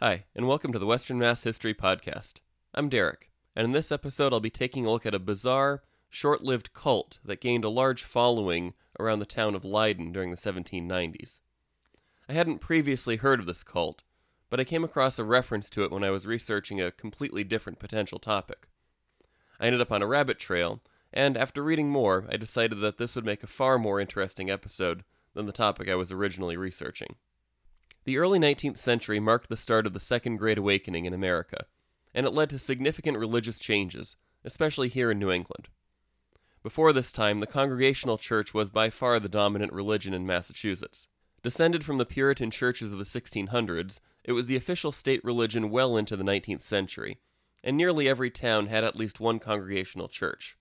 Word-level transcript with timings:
Hi, 0.00 0.26
and 0.36 0.46
welcome 0.46 0.72
to 0.72 0.78
the 0.78 0.86
Western 0.86 1.18
Mass 1.18 1.42
History 1.42 1.74
Podcast. 1.74 2.34
I'm 2.72 2.88
Derek, 2.88 3.32
and 3.56 3.64
in 3.64 3.72
this 3.72 3.90
episode, 3.90 4.32
I'll 4.32 4.38
be 4.38 4.48
taking 4.48 4.86
a 4.86 4.92
look 4.92 5.04
at 5.04 5.12
a 5.12 5.18
bizarre, 5.18 5.82
short 6.08 6.44
lived 6.44 6.72
cult 6.72 7.18
that 7.24 7.40
gained 7.40 7.64
a 7.64 7.68
large 7.68 8.04
following 8.04 8.74
around 9.00 9.18
the 9.18 9.26
town 9.26 9.56
of 9.56 9.64
Leyden 9.64 10.12
during 10.12 10.30
the 10.30 10.36
1790s. 10.36 11.40
I 12.28 12.32
hadn't 12.32 12.60
previously 12.60 13.16
heard 13.16 13.40
of 13.40 13.46
this 13.46 13.64
cult, 13.64 14.02
but 14.50 14.60
I 14.60 14.64
came 14.64 14.84
across 14.84 15.18
a 15.18 15.24
reference 15.24 15.68
to 15.70 15.82
it 15.82 15.90
when 15.90 16.04
I 16.04 16.10
was 16.10 16.28
researching 16.28 16.80
a 16.80 16.92
completely 16.92 17.42
different 17.42 17.80
potential 17.80 18.20
topic. 18.20 18.68
I 19.58 19.66
ended 19.66 19.80
up 19.80 19.90
on 19.90 20.00
a 20.00 20.06
rabbit 20.06 20.38
trail, 20.38 20.80
and 21.12 21.36
after 21.36 21.60
reading 21.60 21.90
more, 21.90 22.24
I 22.30 22.36
decided 22.36 22.78
that 22.82 22.98
this 22.98 23.16
would 23.16 23.24
make 23.24 23.42
a 23.42 23.48
far 23.48 23.80
more 23.80 23.98
interesting 23.98 24.48
episode 24.48 25.02
than 25.34 25.46
the 25.46 25.50
topic 25.50 25.88
I 25.88 25.96
was 25.96 26.12
originally 26.12 26.56
researching. 26.56 27.16
The 28.08 28.16
early 28.16 28.38
19th 28.38 28.78
century 28.78 29.20
marked 29.20 29.50
the 29.50 29.56
start 29.58 29.86
of 29.86 29.92
the 29.92 30.00
Second 30.00 30.38
Great 30.38 30.56
Awakening 30.56 31.04
in 31.04 31.12
America, 31.12 31.66
and 32.14 32.24
it 32.24 32.30
led 32.30 32.48
to 32.48 32.58
significant 32.58 33.18
religious 33.18 33.58
changes, 33.58 34.16
especially 34.46 34.88
here 34.88 35.10
in 35.10 35.18
New 35.18 35.30
England. 35.30 35.68
Before 36.62 36.94
this 36.94 37.12
time, 37.12 37.40
the 37.40 37.46
Congregational 37.46 38.16
Church 38.16 38.54
was 38.54 38.70
by 38.70 38.88
far 38.88 39.20
the 39.20 39.28
dominant 39.28 39.74
religion 39.74 40.14
in 40.14 40.24
Massachusetts. 40.24 41.06
Descended 41.42 41.84
from 41.84 41.98
the 41.98 42.06
Puritan 42.06 42.50
churches 42.50 42.92
of 42.92 42.96
the 42.96 43.04
1600s, 43.04 44.00
it 44.24 44.32
was 44.32 44.46
the 44.46 44.56
official 44.56 44.90
state 44.90 45.22
religion 45.22 45.68
well 45.68 45.94
into 45.94 46.16
the 46.16 46.24
19th 46.24 46.62
century, 46.62 47.18
and 47.62 47.76
nearly 47.76 48.08
every 48.08 48.30
town 48.30 48.68
had 48.68 48.84
at 48.84 48.96
least 48.96 49.20
one 49.20 49.38
congregational 49.38 50.08
church. 50.08 50.56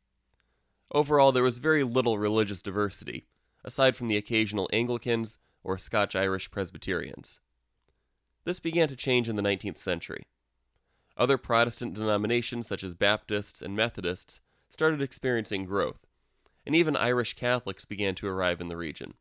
Overall, 0.91 1.31
there 1.31 1.43
was 1.43 1.59
very 1.59 1.85
little 1.85 2.17
religious 2.17 2.61
diversity, 2.61 3.25
aside 3.63 3.95
from 3.95 4.09
the 4.09 4.17
occasional 4.17 4.69
Anglicans, 4.73 5.37
or 5.63 5.77
Scotch 5.77 6.15
Irish 6.15 6.51
Presbyterians. 6.51 7.39
This 8.43 8.59
began 8.59 8.87
to 8.87 8.95
change 8.95 9.27
in 9.27 9.35
the 9.35 9.41
19th 9.41 9.77
century. 9.77 10.27
Other 11.17 11.37
Protestant 11.37 11.95
denominations, 11.95 12.67
such 12.67 12.83
as 12.83 12.93
Baptists 12.93 13.61
and 13.61 13.75
Methodists, 13.75 14.39
started 14.69 15.01
experiencing 15.01 15.65
growth, 15.65 16.05
and 16.65 16.75
even 16.75 16.95
Irish 16.95 17.33
Catholics 17.33 17.85
began 17.85 18.15
to 18.15 18.27
arrive 18.27 18.61
in 18.61 18.67
the 18.67 18.77
region. 18.77 19.15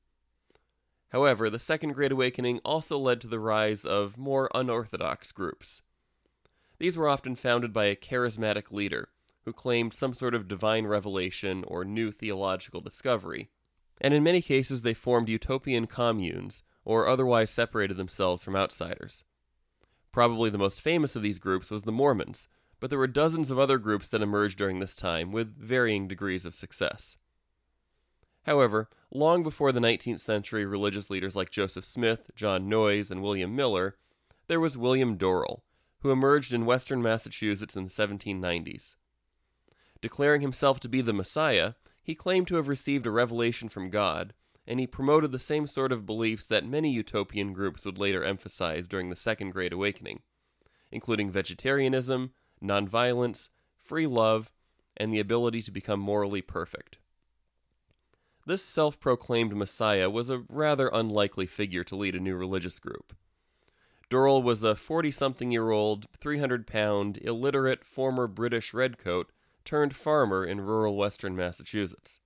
However, 1.10 1.48
the 1.48 1.58
Second 1.58 1.92
Great 1.92 2.12
Awakening 2.12 2.60
also 2.64 2.98
led 2.98 3.20
to 3.22 3.28
the 3.28 3.40
rise 3.40 3.84
of 3.84 4.18
more 4.18 4.50
unorthodox 4.54 5.32
groups. 5.32 5.82
These 6.78 6.98
were 6.98 7.08
often 7.08 7.36
founded 7.36 7.72
by 7.72 7.86
a 7.86 7.96
charismatic 7.96 8.70
leader 8.70 9.08
who 9.44 9.52
claimed 9.52 9.94
some 9.94 10.12
sort 10.12 10.34
of 10.34 10.48
divine 10.48 10.86
revelation 10.86 11.64
or 11.66 11.84
new 11.84 12.10
theological 12.10 12.80
discovery, 12.80 13.48
and 14.00 14.12
in 14.14 14.22
many 14.22 14.42
cases 14.42 14.82
they 14.82 14.94
formed 14.94 15.28
utopian 15.28 15.86
communes 15.86 16.62
or 16.84 17.08
otherwise 17.08 17.50
separated 17.50 17.96
themselves 17.96 18.42
from 18.42 18.56
outsiders. 18.56 19.24
Probably 20.12 20.48
the 20.48 20.58
most 20.58 20.80
famous 20.80 21.16
of 21.16 21.22
these 21.22 21.38
groups 21.38 21.70
was 21.70 21.82
the 21.82 21.92
Mormons, 21.92 22.48
but 22.80 22.90
there 22.90 22.98
were 22.98 23.06
dozens 23.06 23.50
of 23.50 23.58
other 23.58 23.78
groups 23.78 24.08
that 24.08 24.22
emerged 24.22 24.58
during 24.58 24.78
this 24.78 24.94
time 24.94 25.32
with 25.32 25.56
varying 25.58 26.08
degrees 26.08 26.46
of 26.46 26.54
success. 26.54 27.16
However, 28.44 28.88
long 29.10 29.42
before 29.42 29.72
the 29.72 29.80
19th 29.80 30.20
century 30.20 30.64
religious 30.64 31.10
leaders 31.10 31.34
like 31.34 31.50
Joseph 31.50 31.84
Smith, 31.84 32.30
John 32.36 32.68
Noyes, 32.68 33.10
and 33.10 33.22
William 33.22 33.56
Miller, 33.56 33.96
there 34.46 34.60
was 34.60 34.76
William 34.76 35.18
Dorrell, 35.18 35.62
who 36.00 36.12
emerged 36.12 36.54
in 36.54 36.64
western 36.64 37.02
Massachusetts 37.02 37.74
in 37.74 37.84
the 37.84 37.90
1790s. 37.90 38.94
Declaring 40.00 40.42
himself 40.42 40.78
to 40.80 40.88
be 40.88 41.00
the 41.00 41.12
Messiah, 41.12 41.72
he 42.06 42.14
claimed 42.14 42.46
to 42.46 42.54
have 42.54 42.68
received 42.68 43.04
a 43.04 43.10
revelation 43.10 43.68
from 43.68 43.90
God, 43.90 44.32
and 44.64 44.78
he 44.78 44.86
promoted 44.86 45.32
the 45.32 45.40
same 45.40 45.66
sort 45.66 45.90
of 45.90 46.06
beliefs 46.06 46.46
that 46.46 46.64
many 46.64 46.88
utopian 46.88 47.52
groups 47.52 47.84
would 47.84 47.98
later 47.98 48.22
emphasize 48.22 48.86
during 48.86 49.10
the 49.10 49.16
Second 49.16 49.50
Great 49.50 49.72
Awakening, 49.72 50.20
including 50.92 51.32
vegetarianism, 51.32 52.30
nonviolence, 52.62 53.48
free 53.76 54.06
love, 54.06 54.52
and 54.96 55.12
the 55.12 55.18
ability 55.18 55.62
to 55.62 55.72
become 55.72 55.98
morally 55.98 56.40
perfect. 56.40 56.98
This 58.46 58.62
self 58.62 59.00
proclaimed 59.00 59.56
Messiah 59.56 60.08
was 60.08 60.30
a 60.30 60.44
rather 60.48 60.88
unlikely 60.92 61.46
figure 61.46 61.82
to 61.82 61.96
lead 61.96 62.14
a 62.14 62.20
new 62.20 62.36
religious 62.36 62.78
group. 62.78 63.16
Dorrell 64.08 64.44
was 64.44 64.62
a 64.62 64.76
40 64.76 65.10
something 65.10 65.50
year 65.50 65.72
old, 65.72 66.06
300 66.16 66.68
pound, 66.68 67.18
illiterate 67.20 67.84
former 67.84 68.28
British 68.28 68.72
redcoat 68.72 69.32
turned 69.66 69.94
farmer 69.94 70.44
in 70.44 70.60
rural 70.62 70.96
western 70.96 71.36
Massachusetts. 71.36 72.20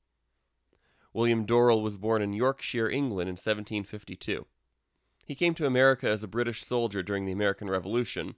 William 1.12 1.44
Dorrell 1.44 1.82
was 1.82 1.96
born 1.96 2.22
in 2.22 2.32
Yorkshire, 2.32 2.88
England 2.88 3.28
in 3.28 3.32
1752. 3.32 4.46
He 5.26 5.34
came 5.34 5.54
to 5.54 5.66
America 5.66 6.08
as 6.08 6.22
a 6.22 6.28
British 6.28 6.64
soldier 6.64 7.02
during 7.02 7.24
the 7.24 7.32
American 7.32 7.68
Revolution, 7.68 8.34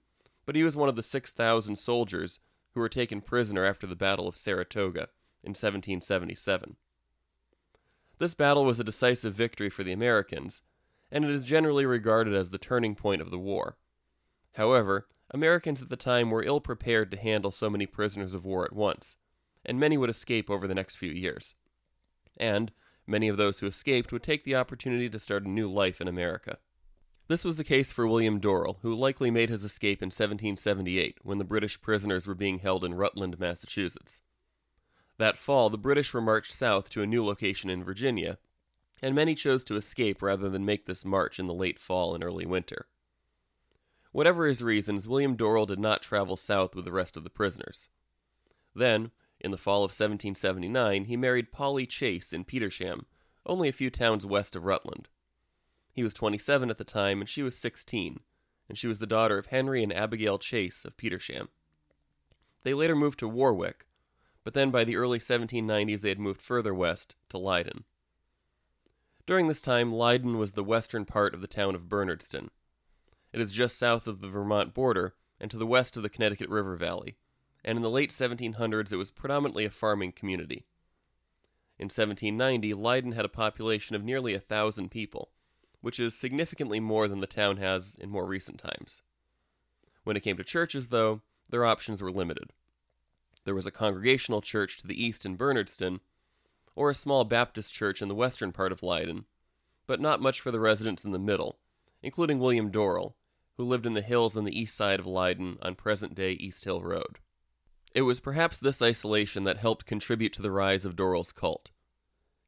but 0.47 0.57
he 0.57 0.63
was 0.63 0.77
one 0.77 0.89
of 0.89 0.97
the 0.97 1.03
6,000 1.03 1.77
soldiers 1.77 2.39
who 2.73 2.81
were 2.81 2.89
taken 2.89 3.21
prisoner 3.21 3.65
after 3.65 3.87
the 3.87 3.97
Battle 3.97 4.27
of 4.27 4.37
Saratoga 4.37 5.09
in 5.43 5.51
1777. 5.51 6.77
This 8.19 8.35
battle 8.35 8.65
was 8.65 8.79
a 8.79 8.85
decisive 8.85 9.35
victory 9.35 9.69
for 9.69 9.83
the 9.83 9.93
Americans, 9.93 10.63
and 11.11 11.25
it 11.25 11.31
is 11.31 11.45
generally 11.45 11.85
regarded 11.85 12.35
as 12.35 12.51
the 12.51 12.59
turning 12.59 12.95
point 12.95 13.21
of 13.21 13.31
the 13.31 13.39
war. 13.39 13.77
However, 14.53 15.09
Americans 15.33 15.81
at 15.81 15.89
the 15.89 15.97
time 15.97 16.31
were 16.31 16.43
ill 16.43 16.61
prepared 16.61 17.11
to 17.11 17.17
handle 17.17 17.51
so 17.51 17.71
many 17.71 17.87
prisoners 17.87 18.35
of 18.35 18.45
war 18.45 18.65
at 18.65 18.75
once, 18.75 19.17
and 19.65 19.81
many 19.81 19.97
would 19.97 20.11
escape 20.11 20.51
over 20.51 20.69
the 20.69 20.75
next 20.75 20.97
few 20.97 21.11
years. 21.11 21.55
And 22.37 22.71
many 23.07 23.29
of 23.29 23.39
those 23.39 23.59
who 23.59 23.67
escaped 23.67 24.13
would 24.13 24.23
take 24.23 24.45
the 24.45 24.57
opportunity 24.57 25.09
to 25.09 25.19
start 25.19 25.45
a 25.45 25.51
new 25.51 25.73
life 25.73 26.01
in 26.01 26.09
America. 26.09 26.59
This 27.29 27.45
was 27.45 27.57
the 27.57 27.65
case 27.65 27.91
for 27.91 28.07
William 28.07 28.41
Dorrell, 28.41 28.79
who 28.83 28.95
likely 28.95 29.31
made 29.31 29.49
his 29.49 29.65
escape 29.65 30.03
in 30.03 30.09
1778 30.09 31.19
when 31.23 31.39
the 31.39 31.45
British 31.45 31.81
prisoners 31.81 32.27
were 32.27 32.35
being 32.35 32.59
held 32.59 32.85
in 32.85 32.95
Rutland, 32.95 33.39
Massachusetts. 33.39 34.21
That 35.17 35.39
fall, 35.39 35.71
the 35.71 35.79
British 35.79 36.13
were 36.13 36.21
marched 36.21 36.53
south 36.53 36.91
to 36.91 37.01
a 37.01 37.07
new 37.07 37.25
location 37.25 37.71
in 37.71 37.85
Virginia, 37.85 38.39
and 39.01 39.15
many 39.15 39.35
chose 39.35 39.65
to 39.65 39.77
escape 39.77 40.21
rather 40.21 40.51
than 40.51 40.67
make 40.67 40.85
this 40.85 41.05
march 41.07 41.39
in 41.39 41.47
the 41.47 41.55
late 41.55 41.79
fall 41.79 42.15
and 42.15 42.23
early 42.23 42.45
winter. 42.45 42.87
Whatever 44.13 44.47
his 44.47 44.63
reasons, 44.63 45.09
William 45.09 45.37
Dorrell 45.37 45.67
did 45.67 45.79
not 45.79 46.03
travel 46.03 46.37
south 46.37 46.75
with 46.75 46.85
the 46.85 46.93
rest 46.93 47.17
of 47.17 47.25
the 47.25 47.31
prisoners. 47.31 47.89
Then, 48.75 49.11
in 49.41 49.51
the 49.51 49.59
fall 49.59 49.79
of 49.79 49.91
1779, 49.91 51.07
he 51.07 51.17
married 51.17 51.51
Polly 51.51 51.87
Chase 51.87 52.33
in 52.33 52.45
Petersham, 52.45 53.07
only 53.45 53.69
a 53.69 53.73
few 53.73 53.91
towns 53.91 54.25
west 54.25 54.55
of 54.55 54.65
Rutland. 54.65 55.09
He 55.93 56.03
was 56.03 56.15
27 56.15 56.71
at 56.71 56.79
the 56.79 56.85
time, 56.85 57.21
and 57.21 57.29
she 57.29 57.43
was 57.43 57.57
16, 57.59 58.21
and 58.69 58.79
she 58.79 58.87
was 58.87 58.99
the 58.99 59.07
daughter 59.07 59.39
of 59.39 59.47
Henry 59.47 59.83
and 59.83 59.93
Abigail 59.93 60.39
Chase 60.39 60.85
of 60.85 60.97
Petersham. 60.97 61.49
They 62.65 62.75
later 62.75 62.95
moved 62.95 63.19
to 63.19 63.29
Warwick, 63.29 63.87
but 64.45 64.55
then 64.55 64.71
by 64.71 64.85
the 64.85 64.97
early 64.97 65.19
1790s 65.19 66.01
they 66.01 66.09
had 66.09 66.21
moved 66.21 66.43
further 66.43 66.75
west 66.75 67.17
to 67.31 67.39
Leyden. 67.39 67.85
During 69.27 69.49
this 69.49 69.63
time, 69.63 69.93
Leyden 69.93 70.39
was 70.39 70.53
the 70.53 70.65
western 70.65 71.05
part 71.05 71.35
of 71.35 71.41
the 71.41 71.47
town 71.47 71.75
of 71.75 71.89
Bernardston. 71.89 72.51
It 73.33 73.41
is 73.41 73.53
just 73.53 73.79
south 73.79 74.07
of 74.07 74.21
the 74.21 74.29
Vermont 74.29 74.75
border 74.75 75.15
and 75.41 75.51
to 75.51 75.57
the 75.57 75.67
west 75.67 75.97
of 75.97 76.03
the 76.03 76.11
Connecticut 76.11 76.49
River 76.49 76.77
Valley, 76.77 77.17
and 77.65 77.77
in 77.77 77.83
the 77.83 77.91
late 77.91 78.11
1700s 78.11 78.93
it 78.93 78.97
was 78.97 79.11
predominantly 79.11 79.65
a 79.65 79.71
farming 79.71 80.13
community. 80.13 80.67
In 81.79 81.87
1790, 81.87 82.75
Leyden 82.75 83.13
had 83.13 83.25
a 83.25 83.31
population 83.31 83.97
of 83.97 84.05
nearly 84.05 84.35
a 84.35 84.41
thousand 84.41 84.91
people, 84.91 85.31
which 85.81 85.99
is 85.99 86.15
significantly 86.15 86.79
more 86.79 87.09
than 87.09 87.21
the 87.21 87.27
town 87.27 87.57
has 87.57 87.97
in 87.99 88.11
more 88.11 88.27
recent 88.27 88.59
times. 88.59 89.03
When 90.05 90.17
it 90.17 90.23
came 90.23 90.37
to 90.37 90.45
churches, 90.45 90.89
though, 90.89 91.23
their 91.49 91.65
options 91.65 92.03
were 92.03 92.13
limited. 92.13 92.53
There 93.45 93.55
was 93.55 93.67
a 93.67 93.73
congregational 93.73 94.43
church 94.43 94.79
to 94.79 94.87
the 94.87 95.03
east 95.03 95.27
in 95.27 95.37
Bernardston, 95.37 96.01
or 96.77 96.91
a 96.91 96.95
small 96.95 97.25
Baptist 97.25 97.73
church 97.73 98.01
in 98.01 98.09
the 98.09 98.15
western 98.15 98.53
part 98.53 98.73
of 98.73 98.83
Leyden, 98.83 99.25
but 99.87 100.01
not 100.01 100.21
much 100.23 100.41
for 100.41 100.51
the 100.51 100.61
residents 100.61 101.05
in 101.05 101.11
the 101.11 101.19
middle, 101.19 101.59
including 102.03 102.39
William 102.39 102.71
Dorrell, 102.71 103.15
who 103.57 103.65
lived 103.65 103.87
in 103.87 103.95
the 103.95 104.03
hills 104.03 104.37
on 104.37 104.45
the 104.45 104.59
east 104.59 104.77
side 104.77 105.01
of 105.01 105.07
Leyden 105.07 105.59
on 105.63 105.75
present 105.75 106.15
day 106.15 106.33
East 106.33 106.65
Hill 106.65 106.83
Road. 106.83 107.19
It 107.95 108.03
was 108.03 108.21
perhaps 108.21 108.57
this 108.57 108.81
isolation 108.81 109.45
that 109.45 109.59
helped 109.59 109.87
contribute 109.87 110.33
to 110.35 110.43
the 110.43 110.51
rise 110.51 110.85
of 110.85 110.97
Dorrell's 110.97 111.33
cult. 111.33 111.71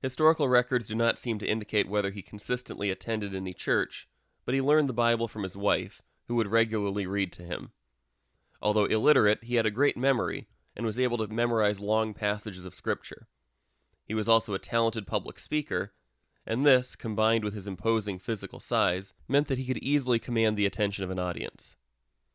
Historical 0.01 0.49
records 0.49 0.87
do 0.87 0.95
not 0.95 1.19
seem 1.19 1.39
to 1.39 1.49
indicate 1.49 1.89
whether 1.89 2.11
he 2.11 2.23
consistently 2.23 2.91
attended 2.91 3.35
any 3.35 3.55
church, 3.55 4.09
but 4.45 4.55
he 4.55 4.61
learned 4.61 4.89
the 4.89 4.95
Bible 4.95 5.29
from 5.29 5.43
his 5.43 5.57
wife, 5.57 6.03
who 6.29 6.35
would 6.35 6.51
regularly 6.51 7.07
read 7.07 7.33
to 7.33 7.43
him. 7.43 7.73
Although 8.61 8.87
illiterate, 8.87 9.45
he 9.45 9.57
had 9.57 9.67
a 9.67 9.71
great 9.71 9.97
memory 9.97 10.49
and 10.77 10.87
was 10.87 10.99
able 10.99 11.19
to 11.19 11.29
memorize 11.29 11.81
long 11.81 12.15
passages 12.15 12.65
of 12.65 12.75
Scripture. 12.75 13.29
He 14.05 14.15
was 14.15 14.29
also 14.29 14.55
a 14.55 14.59
talented 14.59 15.07
public 15.07 15.39
speaker 15.39 15.93
and 16.47 16.67
this, 16.67 16.95
combined 16.95 17.45
with 17.45 17.55
his 17.55 17.67
imposing 17.67 18.19
physical 18.19 18.61
size, 18.61 19.15
meant 19.29 19.49
that 19.49 19.59
he 19.59 19.67
could 19.67 19.79
easily 19.79 20.19
command 20.19 20.57
the 20.57 20.67
attention 20.67 21.05
of 21.05 21.11
an 21.11 21.19
audience. 21.19 21.77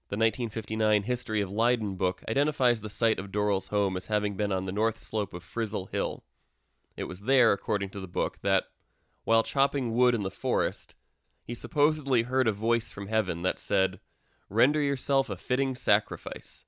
The 0.10 0.18
1959 0.18 1.04
History 1.04 1.42
of 1.42 1.52
Leyden 1.52 1.96
book 1.96 2.24
identifies 2.28 2.82
the 2.82 2.90
site 2.90 3.20
of 3.20 3.32
Dorrell's 3.32 3.68
home 3.68 3.96
as 3.96 4.08
having 4.08 4.36
been 4.36 4.52
on 4.52 4.66
the 4.66 4.72
north 4.72 5.00
slope 5.00 5.36
of 5.36 5.44
Frizzle 5.44 5.86
Hill. 5.92 6.24
It 6.98 7.04
was 7.04 7.22
there, 7.22 7.54
according 7.54 7.92
to 7.92 8.00
the 8.00 8.08
book, 8.08 8.40
that, 8.42 8.64
while 9.24 9.44
chopping 9.44 9.94
wood 9.94 10.16
in 10.16 10.24
the 10.24 10.32
forest, 10.32 10.96
he 11.44 11.54
supposedly 11.54 12.24
heard 12.24 12.48
a 12.48 12.52
voice 12.52 12.92
from 12.92 13.08
heaven 13.08 13.44
that 13.44 13.60
said, 13.60 14.00
Render 14.50 14.82
yourself 14.82 15.30
a 15.30 15.38
fitting 15.38 15.76
sacrifice. 15.76 16.66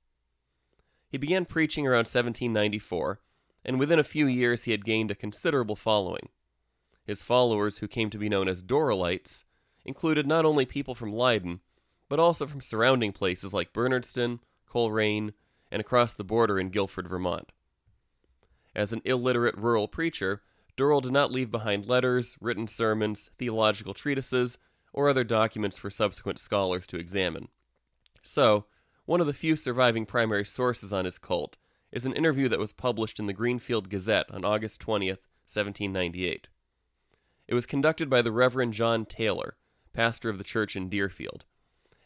He 1.08 1.18
began 1.18 1.44
preaching 1.44 1.84
around 1.84 2.06
1794, 2.06 3.20
and 3.64 3.80
within 3.80 3.98
a 3.98 4.04
few 4.04 4.26
years 4.28 4.62
he 4.62 4.70
had 4.70 4.84
gained 4.84 5.10
a 5.10 5.16
considerable 5.16 5.76
following. 5.76 6.28
His 7.04 7.22
followers, 7.22 7.78
who 7.78 7.88
came 7.88 8.10
to 8.10 8.18
be 8.18 8.28
known 8.28 8.48
as 8.48 8.62
Dorrellites, 8.62 9.44
included 9.84 10.26
not 10.26 10.44
only 10.44 10.64
people 10.64 10.94
from 10.94 11.12
Leyden, 11.12 11.60
but 12.08 12.20
also 12.20 12.46
from 12.46 12.60
surrounding 12.60 13.12
places 13.12 13.52
like 13.52 13.72
Bernardston, 13.72 14.40
Colrain, 14.66 15.32
and 15.70 15.80
across 15.80 16.14
the 16.14 16.24
border 16.24 16.60
in 16.60 16.68
Guilford, 16.68 17.08
Vermont. 17.08 17.50
As 18.74 18.92
an 18.92 19.02
illiterate 19.04 19.56
rural 19.56 19.88
preacher, 19.88 20.42
Dorrell 20.76 21.02
did 21.02 21.12
not 21.12 21.32
leave 21.32 21.50
behind 21.50 21.86
letters, 21.86 22.36
written 22.40 22.68
sermons, 22.68 23.30
theological 23.38 23.94
treatises, 23.94 24.58
or 24.92 25.08
other 25.08 25.24
documents 25.24 25.76
for 25.76 25.90
subsequent 25.90 26.38
scholars 26.38 26.86
to 26.86 26.98
examine. 26.98 27.48
So, 28.22 28.66
one 29.04 29.20
of 29.20 29.26
the 29.26 29.34
few 29.34 29.56
surviving 29.56 30.06
primary 30.06 30.44
sources 30.44 30.92
on 30.92 31.04
his 31.04 31.18
cult 31.18 31.56
is 31.90 32.06
an 32.06 32.14
interview 32.14 32.48
that 32.48 32.58
was 32.58 32.72
published 32.72 33.18
in 33.18 33.26
the 33.26 33.32
Greenfield 33.32 33.90
Gazette 33.90 34.30
on 34.30 34.44
August 34.44 34.80
20th, 34.80 35.24
1798. 35.48 36.48
It 37.48 37.54
was 37.54 37.66
conducted 37.66 38.08
by 38.08 38.22
the 38.22 38.32
Reverend 38.32 38.72
John 38.72 39.04
Taylor, 39.04 39.56
pastor 39.92 40.28
of 40.28 40.38
the 40.38 40.44
church 40.44 40.76
in 40.76 40.88
Deerfield. 40.88 41.44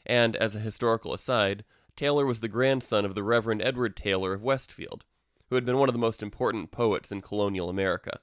And, 0.05 0.37
as 0.37 0.55
a 0.55 0.61
historical 0.61 1.13
aside, 1.13 1.65
Taylor 1.95 2.27
was 2.27 2.41
the 2.41 2.49
grandson 2.49 3.05
of 3.05 3.15
the 3.15 3.23
Reverend 3.23 3.63
Edward 3.63 3.97
Taylor 3.97 4.33
of 4.33 4.43
Westfield, 4.43 5.05
who 5.49 5.55
had 5.55 5.65
been 5.65 5.79
one 5.79 5.89
of 5.89 5.93
the 5.93 5.99
most 5.99 6.23
important 6.23 6.71
poets 6.71 7.11
in 7.11 7.23
colonial 7.23 7.69
America. 7.69 8.21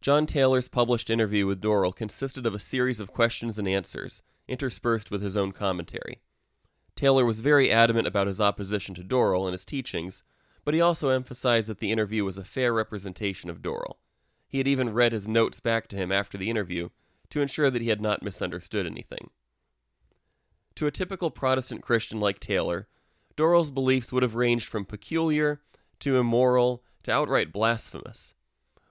John 0.00 0.26
Taylor's 0.26 0.68
published 0.68 1.10
interview 1.10 1.46
with 1.46 1.60
Dorrell 1.60 1.94
consisted 1.94 2.46
of 2.46 2.54
a 2.54 2.58
series 2.58 3.00
of 3.00 3.12
questions 3.12 3.58
and 3.58 3.68
answers, 3.68 4.22
interspersed 4.48 5.10
with 5.10 5.22
his 5.22 5.36
own 5.36 5.52
commentary. 5.52 6.20
Taylor 6.96 7.24
was 7.24 7.40
very 7.40 7.70
adamant 7.70 8.06
about 8.06 8.26
his 8.26 8.40
opposition 8.40 8.94
to 8.94 9.04
Dorrell 9.04 9.44
and 9.46 9.52
his 9.52 9.64
teachings, 9.64 10.22
but 10.64 10.74
he 10.74 10.80
also 10.80 11.08
emphasized 11.08 11.68
that 11.68 11.78
the 11.78 11.92
interview 11.92 12.24
was 12.24 12.38
a 12.38 12.44
fair 12.44 12.72
representation 12.72 13.50
of 13.50 13.62
Dorrell. 13.62 13.98
He 14.50 14.58
had 14.58 14.66
even 14.66 14.92
read 14.92 15.12
his 15.12 15.28
notes 15.28 15.60
back 15.60 15.86
to 15.88 15.96
him 15.96 16.10
after 16.10 16.36
the 16.36 16.50
interview 16.50 16.88
to 17.30 17.40
ensure 17.40 17.70
that 17.70 17.80
he 17.80 17.88
had 17.88 18.00
not 18.00 18.24
misunderstood 18.24 18.84
anything. 18.84 19.30
To 20.74 20.88
a 20.88 20.90
typical 20.90 21.30
Protestant 21.30 21.82
Christian 21.82 22.18
like 22.18 22.40
Taylor, 22.40 22.88
Dorrell's 23.36 23.70
beliefs 23.70 24.12
would 24.12 24.24
have 24.24 24.34
ranged 24.34 24.66
from 24.66 24.84
peculiar 24.84 25.62
to 26.00 26.18
immoral 26.18 26.82
to 27.04 27.12
outright 27.12 27.52
blasphemous. 27.52 28.34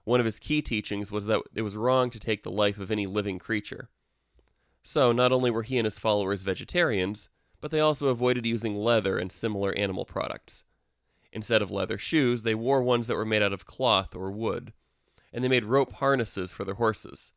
One 0.06 0.21
of 0.21 0.25
his 0.25 0.39
key 0.39 0.61
teachings 0.61 1.11
was 1.11 1.25
that 1.25 1.41
it 1.53 1.62
was 1.62 1.75
wrong 1.75 2.09
to 2.12 2.19
take 2.19 2.44
the 2.44 2.51
life 2.51 2.79
of 2.79 2.89
any 2.89 3.05
living 3.05 3.38
creature. 3.38 3.89
So, 4.81 5.12
not 5.12 5.33
only 5.33 5.51
were 5.51 5.63
he 5.63 5.77
and 5.77 5.85
his 5.85 6.00
followers 6.00 6.41
vegetarians, 6.41 7.27
but 7.59 7.69
they 7.69 7.81
also 7.81 8.07
avoided 8.07 8.45
using 8.45 8.77
leather 8.77 9.17
and 9.19 9.29
similar 9.29 9.73
animal 9.73 10.05
products. 10.05 10.63
Instead 11.33 11.62
of 11.62 11.69
leather 11.69 11.97
shoes, 11.97 12.44
they 12.44 12.55
wore 12.55 12.81
ones 12.81 13.07
that 13.07 13.17
were 13.17 13.25
made 13.25 13.41
out 13.41 13.51
of 13.51 13.65
cloth 13.65 14.15
or 14.15 14.31
wood, 14.31 14.71
and 15.31 15.43
they 15.43 15.47
made 15.47 15.65
rope 15.65 15.93
harnesses 15.93 16.51
for 16.51 16.65
their 16.65 16.75
horses. 16.75 17.31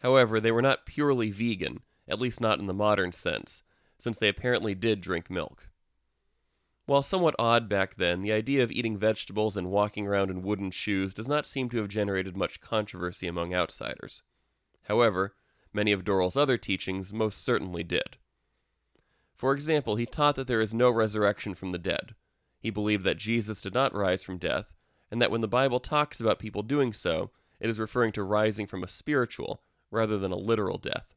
However, 0.00 0.40
they 0.40 0.52
were 0.52 0.62
not 0.62 0.86
purely 0.86 1.30
vegan, 1.30 1.80
at 2.08 2.20
least 2.20 2.40
not 2.40 2.58
in 2.58 2.66
the 2.66 2.74
modern 2.74 3.12
sense, 3.12 3.62
since 3.98 4.16
they 4.16 4.28
apparently 4.28 4.74
did 4.74 5.00
drink 5.00 5.30
milk. 5.30 5.68
While 6.86 7.02
somewhat 7.02 7.36
odd 7.38 7.68
back 7.68 7.96
then, 7.96 8.22
the 8.22 8.32
idea 8.32 8.64
of 8.64 8.72
eating 8.72 8.98
vegetables 8.98 9.56
and 9.56 9.70
walking 9.70 10.08
around 10.08 10.30
in 10.30 10.42
wooden 10.42 10.72
shoes 10.72 11.14
does 11.14 11.28
not 11.28 11.46
seem 11.46 11.68
to 11.68 11.76
have 11.76 11.88
generated 11.88 12.36
much 12.36 12.60
controversy 12.60 13.28
among 13.28 13.54
outsiders. 13.54 14.22
However, 14.84 15.36
many 15.72 15.92
of 15.92 16.04
Dorrell's 16.04 16.36
other 16.36 16.58
teachings 16.58 17.12
most 17.12 17.44
certainly 17.44 17.84
did. 17.84 18.16
For 19.36 19.54
example, 19.54 19.96
he 19.96 20.04
taught 20.04 20.34
that 20.34 20.48
there 20.48 20.60
is 20.60 20.74
no 20.74 20.90
resurrection 20.90 21.54
from 21.54 21.70
the 21.70 21.78
dead. 21.78 22.14
He 22.58 22.70
believed 22.70 23.04
that 23.04 23.18
Jesus 23.18 23.60
did 23.60 23.72
not 23.72 23.94
rise 23.94 24.24
from 24.24 24.38
death, 24.38 24.66
and 25.10 25.20
that 25.20 25.30
when 25.30 25.40
the 25.40 25.48
Bible 25.48 25.80
talks 25.80 26.20
about 26.20 26.38
people 26.38 26.62
doing 26.62 26.92
so, 26.92 27.30
it 27.58 27.68
is 27.68 27.78
referring 27.80 28.12
to 28.12 28.22
rising 28.22 28.66
from 28.66 28.82
a 28.82 28.88
spiritual 28.88 29.62
rather 29.90 30.18
than 30.18 30.32
a 30.32 30.36
literal 30.36 30.78
death. 30.78 31.14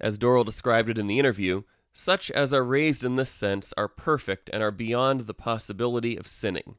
As 0.00 0.18
Dorrell 0.18 0.44
described 0.44 0.88
it 0.88 0.98
in 0.98 1.06
the 1.06 1.18
interview, 1.18 1.62
such 1.92 2.30
as 2.30 2.52
are 2.52 2.64
raised 2.64 3.04
in 3.04 3.16
this 3.16 3.30
sense 3.30 3.72
are 3.76 3.88
perfect 3.88 4.48
and 4.52 4.62
are 4.62 4.70
beyond 4.70 5.22
the 5.22 5.34
possibility 5.34 6.16
of 6.16 6.26
sinning. 6.26 6.76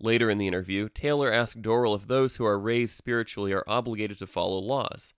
Later 0.00 0.30
in 0.30 0.38
the 0.38 0.48
interview, 0.48 0.88
Taylor 0.88 1.30
asked 1.30 1.62
Dorrell 1.62 1.94
if 1.94 2.08
those 2.08 2.36
who 2.36 2.44
are 2.44 2.58
raised 2.58 2.96
spiritually 2.96 3.52
are 3.52 3.64
obligated 3.66 4.18
to 4.18 4.26
follow 4.26 4.58
laws. 4.58 5.14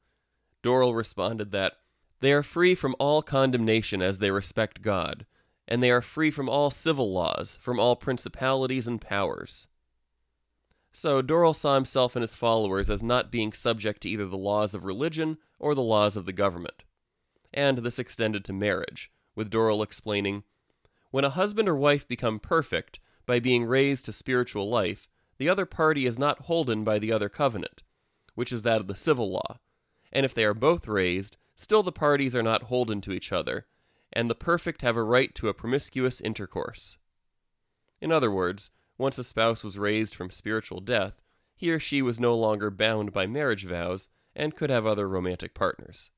Dorrell 0.63 0.95
responded 0.95 1.53
that 1.53 1.75
they 2.21 2.33
are 2.33 2.43
free 2.43 2.75
from 2.75 2.95
all 2.99 3.23
condemnation 3.23 4.03
as 4.03 4.19
they 4.19 4.31
respect 4.31 4.83
God, 4.83 5.27
and 5.67 5.83
they 5.83 5.91
are 5.91 6.03
free 6.03 6.31
from 6.31 6.49
all 6.49 6.71
civil 6.71 7.13
laws, 7.13 7.59
from 7.61 7.81
all 7.81 7.97
principalities 7.97 8.87
and 8.87 9.01
powers. 9.01 9.69
So 10.93 11.23
Dorrell 11.23 11.57
saw 11.57 11.75
himself 11.75 12.15
and 12.15 12.23
his 12.23 12.35
followers 12.35 12.91
as 12.91 13.03
not 13.03 13.33
being 13.33 13.53
subject 13.53 14.03
to 14.03 14.11
either 14.11 14.27
the 14.27 14.37
laws 14.37 14.75
of 14.75 14.85
religion 14.85 15.39
or 15.59 15.75
the 15.75 15.83
laws 15.83 16.17
of 16.17 16.27
the 16.27 16.33
government 16.33 16.85
and 17.55 17.79
this 17.79 17.99
extended 17.99 18.45
to 18.45 18.53
marriage, 18.53 19.11
with 19.35 19.51
Dorrell 19.51 19.83
explaining 19.83 20.45
When 21.11 21.25
a 21.25 21.31
husband 21.31 21.69
or 21.69 21.77
wife 21.77 22.09
become 22.09 22.39
perfect 22.39 23.01
by 23.27 23.41
being 23.41 23.65
raised 23.65 24.07
to 24.07 24.13
spiritual 24.13 24.69
life, 24.69 25.09
the 25.39 25.49
other 25.49 25.67
party 25.67 26.07
is 26.07 26.19
not 26.19 26.43
holden 26.43 26.85
by 26.85 26.99
the 26.99 27.13
other 27.13 27.29
covenant, 27.29 27.83
which 28.35 28.53
is 28.53 28.63
that 28.63 28.81
of 28.81 28.87
the 28.87 28.97
civil 28.97 29.31
law. 29.31 29.59
And 30.13 30.25
if 30.25 30.35
they 30.35 30.45
are 30.45 30.55
both 30.55 30.89
raised, 30.89 31.37
still 31.57 31.83
the 31.83 31.93
parties 31.93 32.35
are 32.35 32.43
not 32.43 32.65
holden 32.65 33.01
to 33.03 33.13
each 33.13 33.33
other, 33.33 33.67
and 34.13 34.29
the 34.29 34.35
perfect 34.35 34.83
have 34.83 34.97
a 34.97 35.03
right 35.03 35.35
to 35.37 35.49
a 35.49 35.55
promiscuous 35.55 36.21
intercourse. 36.21 36.99
In 38.01 38.13
other 38.13 38.31
words, 38.31 38.71
once 38.99 39.19
a 39.19 39.25
spouse 39.25 39.65
was 39.65 39.79
raised 39.79 40.15
from 40.15 40.31
spiritual 40.31 40.81
death, 40.81 41.21
he 41.55 41.71
or 41.71 41.79
she 41.79 42.03
was 42.03 42.21
no 42.21 42.37
longer 42.37 42.71
bound 42.71 43.13
by 43.13 43.27
marriage 43.27 43.65
vows 43.65 44.09
and 44.35 44.57
could 44.57 44.71
have 44.71 44.87
other 44.87 45.09
romantic 45.09 45.55
partners. 45.55 46.11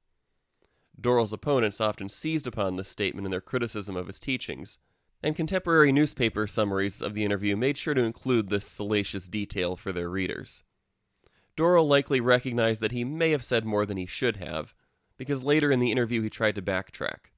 Dorrell's 1.00 1.32
opponents 1.32 1.80
often 1.80 2.08
seized 2.08 2.46
upon 2.46 2.76
this 2.76 2.88
statement 2.88 3.26
in 3.26 3.30
their 3.30 3.40
criticism 3.40 3.96
of 3.96 4.06
his 4.06 4.20
teachings, 4.20 4.78
and 5.22 5.34
contemporary 5.34 5.90
newspaper 5.90 6.46
summaries 6.46 7.02
of 7.02 7.14
the 7.14 7.24
interview 7.24 7.56
made 7.56 7.78
sure 7.78 7.94
to 7.94 8.02
include 8.02 8.48
this 8.48 8.66
salacious 8.66 9.26
detail 9.26 9.76
for 9.76 9.92
their 9.92 10.08
readers. 10.08 10.62
Dorrell 11.56 11.88
likely 11.88 12.20
recognized 12.20 12.80
that 12.80 12.92
he 12.92 13.04
may 13.04 13.30
have 13.30 13.44
said 13.44 13.64
more 13.64 13.86
than 13.86 13.96
he 13.96 14.06
should 14.06 14.36
have, 14.36 14.74
because 15.16 15.42
later 15.42 15.70
in 15.70 15.80
the 15.80 15.92
interview 15.92 16.20
he 16.22 16.30
tried 16.30 16.54
to 16.56 16.62
backtrack. 16.62 17.30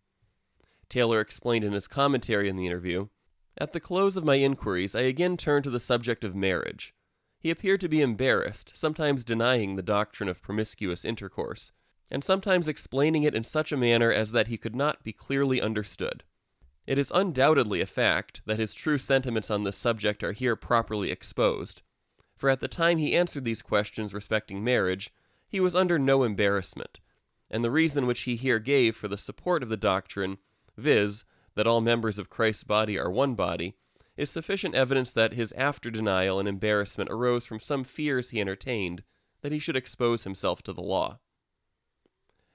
Taylor 0.89 1.21
explained 1.21 1.65
in 1.65 1.73
his 1.73 1.89
commentary 1.89 2.49
in 2.49 2.57
the 2.57 2.67
interview 2.67 3.09
At 3.59 3.73
the 3.73 3.81
close 3.81 4.17
of 4.17 4.25
my 4.25 4.35
inquiries, 4.35 4.95
I 4.95 5.03
again 5.03 5.37
turned 5.37 5.65
to 5.65 5.71
the 5.71 5.81
subject 5.81 6.25
of 6.25 6.35
marriage. 6.35 6.95
He 7.39 7.51
appeared 7.51 7.81
to 7.81 7.89
be 7.89 8.03
embarrassed, 8.03 8.73
sometimes 8.75 9.25
denying 9.25 9.77
the 9.77 9.83
doctrine 9.83 10.29
of 10.29 10.43
promiscuous 10.43 11.05
intercourse, 11.05 11.73
and 12.11 12.23
sometimes 12.23 12.69
explaining 12.69 13.23
it 13.23 13.35
in 13.35 13.45
such 13.45 13.73
a 13.73 13.77
manner 13.77 14.13
as 14.13 14.33
that 14.33 14.49
he 14.49 14.59
could 14.59 14.77
not 14.77 15.03
be 15.03 15.13
clearly 15.13 15.61
understood. 15.61 16.23
It 16.87 16.99
is 16.99 17.11
undoubtedly 17.15 17.81
a 17.81 17.87
fact 17.87 18.43
that 18.47 18.59
his 18.59 18.75
true 18.75 18.99
sentiments 18.99 19.51
on 19.51 19.65
this 19.65 19.77
subject 19.77 20.23
are 20.23 20.33
here 20.33 20.55
properly 20.55 21.11
exposed, 21.11 21.83
for 22.37 22.51
at 22.51 22.61
the 22.61 22.69
time 22.69 22.99
he 22.99 23.15
answered 23.15 23.45
these 23.45 23.63
questions 23.63 24.13
respecting 24.13 24.63
marriage, 24.63 25.11
he 25.49 25.61
was 25.61 25.75
under 25.75 25.99
no 25.99 26.23
embarrassment, 26.23 27.01
and 27.51 27.65
the 27.65 27.71
reason 27.71 28.07
which 28.07 28.23
he 28.23 28.37
here 28.37 28.59
gave 28.59 28.95
for 28.95 29.09
the 29.09 29.19
support 29.19 29.63
of 29.63 29.69
the 29.69 29.77
doctrine, 29.77 30.39
viz., 30.77 31.25
that 31.57 31.67
all 31.67 31.81
members 31.81 32.19
of 32.19 32.31
Christ's 32.31 32.63
body 32.63 32.97
are 32.99 33.11
one 33.11 33.35
body, 33.35 33.75
is 34.17 34.31
sufficient 34.31 34.75
evidence 34.75 35.11
that 35.13 35.35
his 35.35 35.53
after 35.53 35.91
denial 35.91 36.39
and 36.39 36.49
embarrassment 36.49 37.11
arose 37.11 37.45
from 37.45 37.59
some 37.59 37.83
fears 37.83 38.31
he 38.31 38.41
entertained 38.41 39.03
that 39.43 39.53
he 39.53 39.59
should 39.59 39.77
expose 39.77 40.25
himself 40.25 40.63
to 40.63 40.73
the 40.73 40.83
law. 40.83 41.19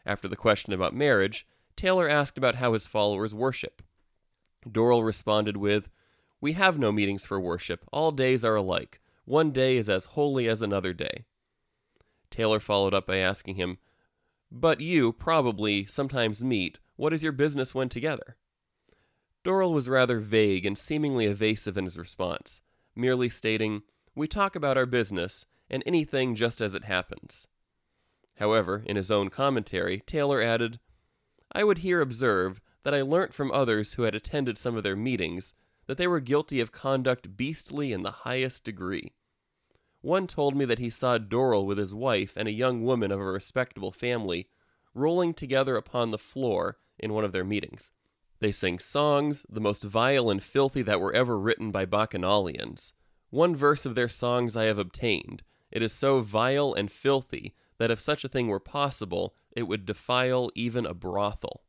After 0.05 0.27
the 0.27 0.35
question 0.35 0.73
about 0.73 0.95
marriage, 0.95 1.45
Taylor 1.75 2.09
asked 2.09 2.37
about 2.37 2.55
how 2.55 2.73
his 2.73 2.85
followers 2.85 3.33
worship. 3.33 3.81
Dorrell 4.67 5.05
responded 5.05 5.57
with, 5.57 5.89
We 6.39 6.53
have 6.53 6.79
no 6.79 6.91
meetings 6.91 7.25
for 7.25 7.39
worship. 7.39 7.85
All 7.91 8.11
days 8.11 8.43
are 8.43 8.55
alike. 8.55 8.99
One 9.25 9.51
day 9.51 9.77
is 9.77 9.89
as 9.89 10.05
holy 10.05 10.47
as 10.47 10.61
another 10.61 10.93
day. 10.93 11.25
Taylor 12.29 12.59
followed 12.59 12.93
up 12.93 13.07
by 13.07 13.17
asking 13.17 13.55
him, 13.55 13.77
But 14.51 14.81
you, 14.81 15.13
probably, 15.13 15.85
sometimes 15.85 16.43
meet. 16.43 16.79
What 16.95 17.13
is 17.13 17.23
your 17.23 17.31
business 17.31 17.75
when 17.75 17.89
together? 17.89 18.37
Dorrell 19.43 19.73
was 19.73 19.89
rather 19.89 20.19
vague 20.19 20.65
and 20.65 20.77
seemingly 20.77 21.25
evasive 21.25 21.77
in 21.77 21.85
his 21.85 21.97
response, 21.97 22.61
merely 22.95 23.29
stating, 23.29 23.81
We 24.15 24.27
talk 24.27 24.55
about 24.55 24.77
our 24.77 24.85
business, 24.85 25.45
and 25.69 25.81
anything 25.85 26.35
just 26.35 26.61
as 26.61 26.75
it 26.75 26.83
happens. 26.83 27.47
However, 28.35 28.83
in 28.85 28.95
his 28.95 29.09
own 29.09 29.29
commentary, 29.29 30.01
Taylor 30.05 30.41
added, 30.41 30.79
I 31.51 31.63
would 31.63 31.79
here 31.79 32.01
observe 32.01 32.61
that 32.83 32.93
I 32.93 33.01
learnt 33.01 33.33
from 33.33 33.51
others 33.51 33.93
who 33.93 34.03
had 34.03 34.15
attended 34.15 34.57
some 34.57 34.75
of 34.75 34.83
their 34.83 34.95
meetings 34.95 35.53
that 35.87 35.97
they 35.97 36.07
were 36.07 36.19
guilty 36.19 36.59
of 36.59 36.71
conduct 36.71 37.35
beastly 37.35 37.91
in 37.91 38.03
the 38.03 38.11
highest 38.11 38.63
degree. 38.63 39.13
One 40.01 40.25
told 40.27 40.55
me 40.55 40.65
that 40.65 40.79
he 40.79 40.89
saw 40.89 41.17
Dorrell 41.17 41.65
with 41.65 41.77
his 41.77 41.93
wife 41.93 42.33
and 42.35 42.47
a 42.47 42.53
young 42.53 42.83
woman 42.83 43.11
of 43.11 43.19
a 43.19 43.23
respectable 43.23 43.91
family 43.91 44.47
rolling 44.93 45.33
together 45.33 45.75
upon 45.77 46.11
the 46.11 46.17
floor 46.17 46.77
in 46.97 47.13
one 47.13 47.23
of 47.23 47.31
their 47.31 47.43
meetings. 47.43 47.91
They 48.41 48.51
sing 48.51 48.79
songs, 48.79 49.45
the 49.47 49.61
most 49.61 49.83
vile 49.83 50.31
and 50.31 50.43
filthy 50.43 50.81
that 50.81 50.99
were 50.99 51.13
ever 51.13 51.39
written 51.39 51.69
by 51.69 51.85
Bacchanalians. 51.85 52.93
One 53.29 53.55
verse 53.55 53.85
of 53.85 53.93
their 53.93 54.09
songs 54.09 54.57
I 54.57 54.65
have 54.65 54.79
obtained. 54.79 55.43
It 55.71 55.83
is 55.83 55.93
so 55.93 56.21
vile 56.21 56.73
and 56.73 56.91
filthy 56.91 57.53
that 57.77 57.91
if 57.91 58.01
such 58.01 58.23
a 58.23 58.27
thing 58.27 58.47
were 58.47 58.59
possible, 58.59 59.35
it 59.55 59.63
would 59.63 59.85
defile 59.85 60.49
even 60.55 60.87
a 60.87 60.95
brothel. 60.95 61.61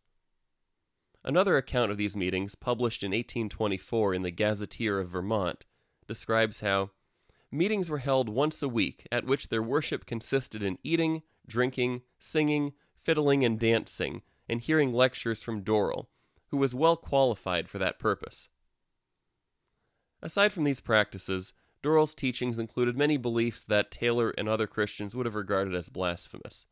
Another 1.23 1.59
account 1.59 1.93
of 1.93 1.99
these 1.99 2.17
meetings, 2.17 2.55
published 2.55 3.03
in 3.03 3.11
1824 3.11 4.15
in 4.15 4.23
the 4.23 4.31
Gazetteer 4.31 4.99
of 4.99 5.11
Vermont, 5.11 5.67
describes 6.07 6.63
how 6.63 6.91
meetings 7.51 7.91
were 7.91 7.99
held 7.99 8.31
once 8.31 8.63
a 8.63 8.69
week 8.69 9.07
at 9.13 9.27
which 9.27 9.49
their 9.49 9.63
worship 9.63 10.07
consisted 10.07 10.63
in 10.63 10.79
eating, 10.83 11.23
drinking, 11.47 12.01
singing, 12.19 12.73
fiddling, 12.97 13.45
and 13.45 13.61
dancing, 13.61 14.23
and 14.49 14.63
hearing 14.63 14.91
lectures 14.93 15.43
from 15.43 15.63
Dorrell, 15.63 16.07
who 16.53 16.59
was 16.59 16.75
well 16.75 16.97
qualified 16.97 17.67
for 17.67 17.79
that 17.79 17.99
purpose. 17.99 18.51
Aside 20.21 20.53
from 20.53 20.65
these 20.65 20.81
practices, 20.81 21.55
Dorrell's 21.83 22.15
teachings 22.15 22.59
included 22.59 22.97
many 22.97 23.17
beliefs 23.17 23.65
that 23.65 23.91
Taylor 23.91 24.35
and 24.37 24.49
other 24.49 24.67
Christians 24.67 25.17
would 25.17 25.25
have 25.25 25.35
regarded 25.35 25.75
as 25.75 25.89
blasphemous. 25.89 26.67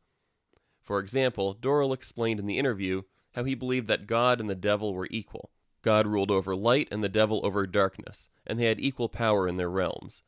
For 0.83 0.99
example, 0.99 1.55
Dorrell 1.59 1.95
explained 1.95 2.39
in 2.39 2.45
the 2.45 2.59
interview 2.59 3.01
how 3.33 3.43
he 3.43 3.55
believed 3.55 3.87
that 3.87 4.05
God 4.05 4.39
and 4.39 4.47
the 4.47 4.55
devil 4.55 4.93
were 4.93 5.07
equal. 5.09 5.49
God 5.81 6.05
ruled 6.05 6.29
over 6.29 6.55
light 6.55 6.87
and 6.91 7.03
the 7.03 7.09
devil 7.09 7.41
over 7.43 7.65
darkness, 7.65 8.29
and 8.45 8.59
they 8.59 8.65
had 8.65 8.79
equal 8.79 9.09
power 9.09 9.47
in 9.47 9.57
their 9.57 9.69
realms. 9.69 10.21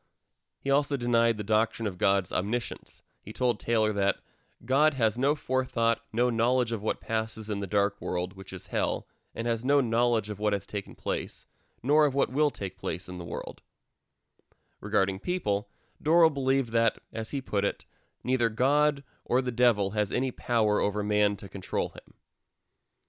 He 0.58 0.70
also 0.70 0.96
denied 0.96 1.38
the 1.38 1.44
doctrine 1.44 1.86
of 1.86 1.96
God's 1.96 2.32
omniscience. 2.32 3.02
He 3.22 3.32
told 3.32 3.60
Taylor 3.60 3.92
that 3.92 4.16
God 4.64 4.94
has 4.94 5.16
no 5.16 5.36
forethought, 5.36 6.00
no 6.12 6.28
knowledge 6.28 6.72
of 6.72 6.82
what 6.82 7.00
passes 7.00 7.48
in 7.48 7.60
the 7.60 7.68
dark 7.68 8.00
world, 8.00 8.32
which 8.36 8.52
is 8.52 8.66
hell, 8.66 9.06
and 9.34 9.46
has 9.46 9.64
no 9.64 9.80
knowledge 9.80 10.30
of 10.30 10.38
what 10.38 10.52
has 10.52 10.66
taken 10.66 10.94
place, 10.94 11.46
nor 11.82 12.06
of 12.06 12.14
what 12.14 12.32
will 12.32 12.50
take 12.50 12.78
place 12.78 13.08
in 13.08 13.18
the 13.18 13.24
world. 13.24 13.62
Regarding 14.80 15.18
people, 15.18 15.68
Dorrell 16.02 16.32
believed 16.32 16.72
that, 16.72 16.98
as 17.12 17.30
he 17.30 17.40
put 17.40 17.64
it, 17.64 17.84
neither 18.22 18.48
God 18.48 19.02
or 19.24 19.40
the 19.40 19.52
devil 19.52 19.92
has 19.92 20.12
any 20.12 20.30
power 20.30 20.80
over 20.80 21.02
man 21.02 21.36
to 21.36 21.48
control 21.48 21.90
him. 21.90 22.14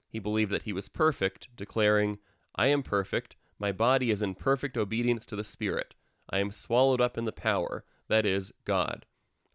He 0.07 0.19
believed 0.19 0.51
that 0.51 0.63
he 0.63 0.73
was 0.73 0.87
perfect, 0.87 1.49
declaring, 1.55 2.19
I 2.55 2.67
am 2.67 2.83
perfect, 2.83 3.35
my 3.59 3.71
body 3.71 4.11
is 4.11 4.21
in 4.21 4.35
perfect 4.35 4.77
obedience 4.77 5.25
to 5.27 5.35
the 5.35 5.43
Spirit, 5.43 5.93
I 6.29 6.39
am 6.39 6.51
swallowed 6.51 7.01
up 7.01 7.17
in 7.17 7.25
the 7.25 7.31
power, 7.31 7.83
that 8.07 8.25
is, 8.25 8.53
God. 8.63 9.05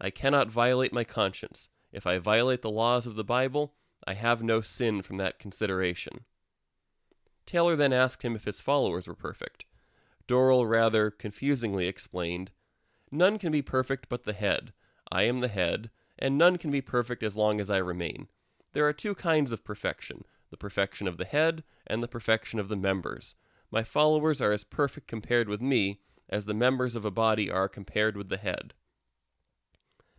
I 0.01 0.11
cannot 0.11 0.51
violate 0.51 0.93
my 0.93 1.05
conscience. 1.05 1.69
If 1.93 2.07
I 2.07 2.19
violate 2.19 2.63
the 2.63 2.71
laws 2.71 3.07
of 3.07 3.17
the 3.17 3.25
Bible, 3.25 3.75
I 4.07 4.15
have 4.15 4.43
no 4.43 4.61
sin 4.61 5.03
from 5.03 5.17
that 5.19 5.39
consideration. 5.39 6.25
Taylor 7.51 7.75
then 7.75 7.93
asked 7.93 8.23
him 8.23 8.37
if 8.37 8.45
his 8.45 8.61
followers 8.61 9.09
were 9.09 9.15
perfect. 9.17 9.65
Dorrell 10.29 10.71
rather 10.71 11.11
confusingly 11.11 11.89
explained, 11.89 12.53
None 13.11 13.41
can 13.41 13.51
be 13.51 13.61
perfect 13.61 14.09
but 14.09 14.23
the 14.23 14.35
head. 14.35 14.73
I 15.11 15.25
am 15.25 15.41
the 15.41 15.49
head, 15.49 15.91
and 16.17 16.39
none 16.39 16.59
can 16.59 16.71
be 16.71 16.81
perfect 16.81 17.25
as 17.25 17.37
long 17.37 17.61
as 17.61 17.69
I 17.69 17.79
remain. 17.79 18.29
There 18.73 18.87
are 18.87 18.93
two 18.93 19.17
kinds 19.17 19.51
of 19.51 19.65
perfection 19.65 20.25
the 20.51 20.57
perfection 20.57 21.09
of 21.09 21.17
the 21.17 21.25
head 21.25 21.65
and 21.89 22.05
the 22.05 22.09
perfection 22.09 22.61
of 22.61 22.69
the 22.69 22.77
members. 22.77 23.35
My 23.69 23.83
followers 23.83 24.41
are 24.41 24.53
as 24.53 24.63
perfect 24.63 25.09
compared 25.09 25.49
with 25.49 25.61
me 25.61 25.99
as 26.29 26.45
the 26.45 26.55
members 26.55 26.95
of 26.95 27.05
a 27.05 27.11
body 27.11 27.51
are 27.51 27.69
compared 27.69 28.17
with 28.17 28.29
the 28.29 28.37
head. 28.37 28.75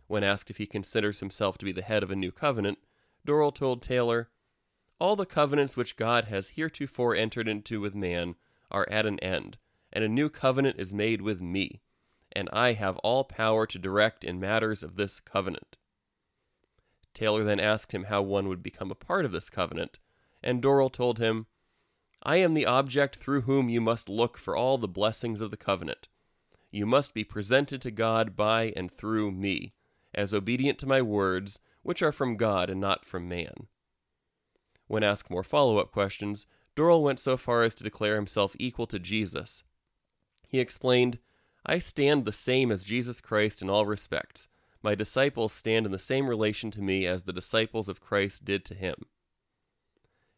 When 0.06 0.22
asked 0.22 0.50
if 0.50 0.58
he 0.58 0.66
considers 0.66 1.20
himself 1.20 1.56
to 1.56 1.64
be 1.64 1.72
the 1.72 1.80
head 1.80 2.02
of 2.02 2.10
a 2.10 2.16
new 2.16 2.30
covenant, 2.30 2.78
Dorrell 3.26 3.54
told 3.54 3.80
Taylor, 3.80 4.28
All 5.02 5.16
the 5.16 5.26
covenants 5.26 5.76
which 5.76 5.96
God 5.96 6.26
has 6.26 6.50
heretofore 6.50 7.16
entered 7.16 7.48
into 7.48 7.80
with 7.80 7.92
man 7.92 8.36
are 8.70 8.88
at 8.88 9.04
an 9.04 9.18
end, 9.18 9.58
and 9.92 10.04
a 10.04 10.08
new 10.08 10.28
covenant 10.28 10.78
is 10.78 10.94
made 10.94 11.20
with 11.20 11.40
me, 11.40 11.82
and 12.30 12.48
I 12.52 12.74
have 12.74 12.98
all 12.98 13.24
power 13.24 13.66
to 13.66 13.80
direct 13.80 14.22
in 14.22 14.38
matters 14.38 14.80
of 14.80 14.94
this 14.94 15.18
covenant. 15.18 15.76
Taylor 17.14 17.42
then 17.42 17.58
asked 17.58 17.90
him 17.90 18.04
how 18.04 18.22
one 18.22 18.46
would 18.46 18.62
become 18.62 18.92
a 18.92 18.94
part 18.94 19.24
of 19.24 19.32
this 19.32 19.50
covenant, 19.50 19.98
and 20.40 20.62
Dorrell 20.62 20.88
told 20.88 21.18
him, 21.18 21.46
I 22.22 22.36
am 22.36 22.54
the 22.54 22.66
object 22.66 23.16
through 23.16 23.40
whom 23.40 23.68
you 23.68 23.80
must 23.80 24.08
look 24.08 24.38
for 24.38 24.54
all 24.56 24.78
the 24.78 24.86
blessings 24.86 25.40
of 25.40 25.50
the 25.50 25.56
covenant. 25.56 26.06
You 26.70 26.86
must 26.86 27.12
be 27.12 27.24
presented 27.24 27.82
to 27.82 27.90
God 27.90 28.36
by 28.36 28.72
and 28.76 28.88
through 28.88 29.32
me, 29.32 29.74
as 30.14 30.32
obedient 30.32 30.78
to 30.78 30.86
my 30.86 31.02
words, 31.02 31.58
which 31.82 32.02
are 32.02 32.12
from 32.12 32.36
God 32.36 32.70
and 32.70 32.80
not 32.80 33.04
from 33.04 33.28
man. 33.28 33.66
When 34.92 35.02
asked 35.02 35.30
more 35.30 35.42
follow 35.42 35.78
up 35.78 35.90
questions, 35.90 36.44
Dorrell 36.76 37.02
went 37.02 37.18
so 37.18 37.38
far 37.38 37.62
as 37.62 37.74
to 37.76 37.82
declare 37.82 38.14
himself 38.14 38.54
equal 38.58 38.86
to 38.88 38.98
Jesus. 38.98 39.64
He 40.46 40.60
explained, 40.60 41.18
I 41.64 41.78
stand 41.78 42.26
the 42.26 42.30
same 42.30 42.70
as 42.70 42.84
Jesus 42.84 43.18
Christ 43.18 43.62
in 43.62 43.70
all 43.70 43.86
respects. 43.86 44.48
My 44.82 44.94
disciples 44.94 45.54
stand 45.54 45.86
in 45.86 45.92
the 45.92 45.98
same 45.98 46.28
relation 46.28 46.70
to 46.72 46.82
me 46.82 47.06
as 47.06 47.22
the 47.22 47.32
disciples 47.32 47.88
of 47.88 48.02
Christ 48.02 48.44
did 48.44 48.66
to 48.66 48.74
him. 48.74 48.96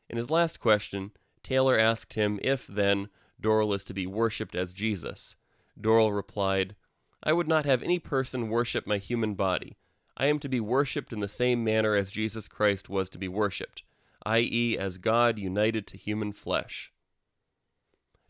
In 0.09 0.19
his 0.19 0.31
last 0.31 0.61
question, 0.61 1.11
Taylor 1.43 1.77
asked 1.77 2.15
him 2.15 2.39
if, 2.41 2.65
then, 2.69 3.09
Dorrell 3.43 3.75
is 3.75 3.83
to 3.83 3.93
be 3.93 4.07
worshipped 4.07 4.55
as 4.55 4.73
Jesus. 4.73 5.35
Dorrell 5.77 6.15
replied, 6.15 6.77
I 7.25 7.33
would 7.33 7.49
not 7.49 7.67
have 7.67 7.83
any 7.83 7.99
person 7.99 8.51
worship 8.51 8.87
my 8.87 8.99
human 8.99 9.35
body. 9.35 9.79
I 10.17 10.27
am 10.27 10.39
to 10.39 10.49
be 10.49 10.61
worshipped 10.61 11.13
in 11.13 11.19
the 11.19 11.27
same 11.27 11.65
manner 11.65 11.97
as 11.97 12.13
Jesus 12.13 12.47
Christ 12.47 12.89
was 12.89 13.09
to 13.09 13.19
be 13.19 13.27
worshipped, 13.27 13.83
i.e., 14.27 14.77
as 14.79 14.99
God 14.99 15.39
united 15.39 15.87
to 15.89 15.97
human 15.97 16.33
flesh. 16.33 16.93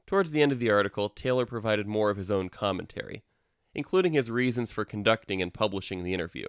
Towards 0.07 0.33
the 0.33 0.43
end 0.43 0.53
of 0.53 0.59
the 0.59 0.71
article, 0.71 1.09
Taylor 1.09 1.47
provided 1.47 1.87
more 1.87 2.11
of 2.11 2.17
his 2.17 2.31
own 2.31 2.49
commentary, 2.49 3.25
including 3.75 4.13
his 4.13 4.31
reasons 4.31 4.71
for 4.71 4.85
conducting 4.85 5.41
and 5.41 5.53
publishing 5.53 6.03
the 6.03 6.15
interview. 6.15 6.49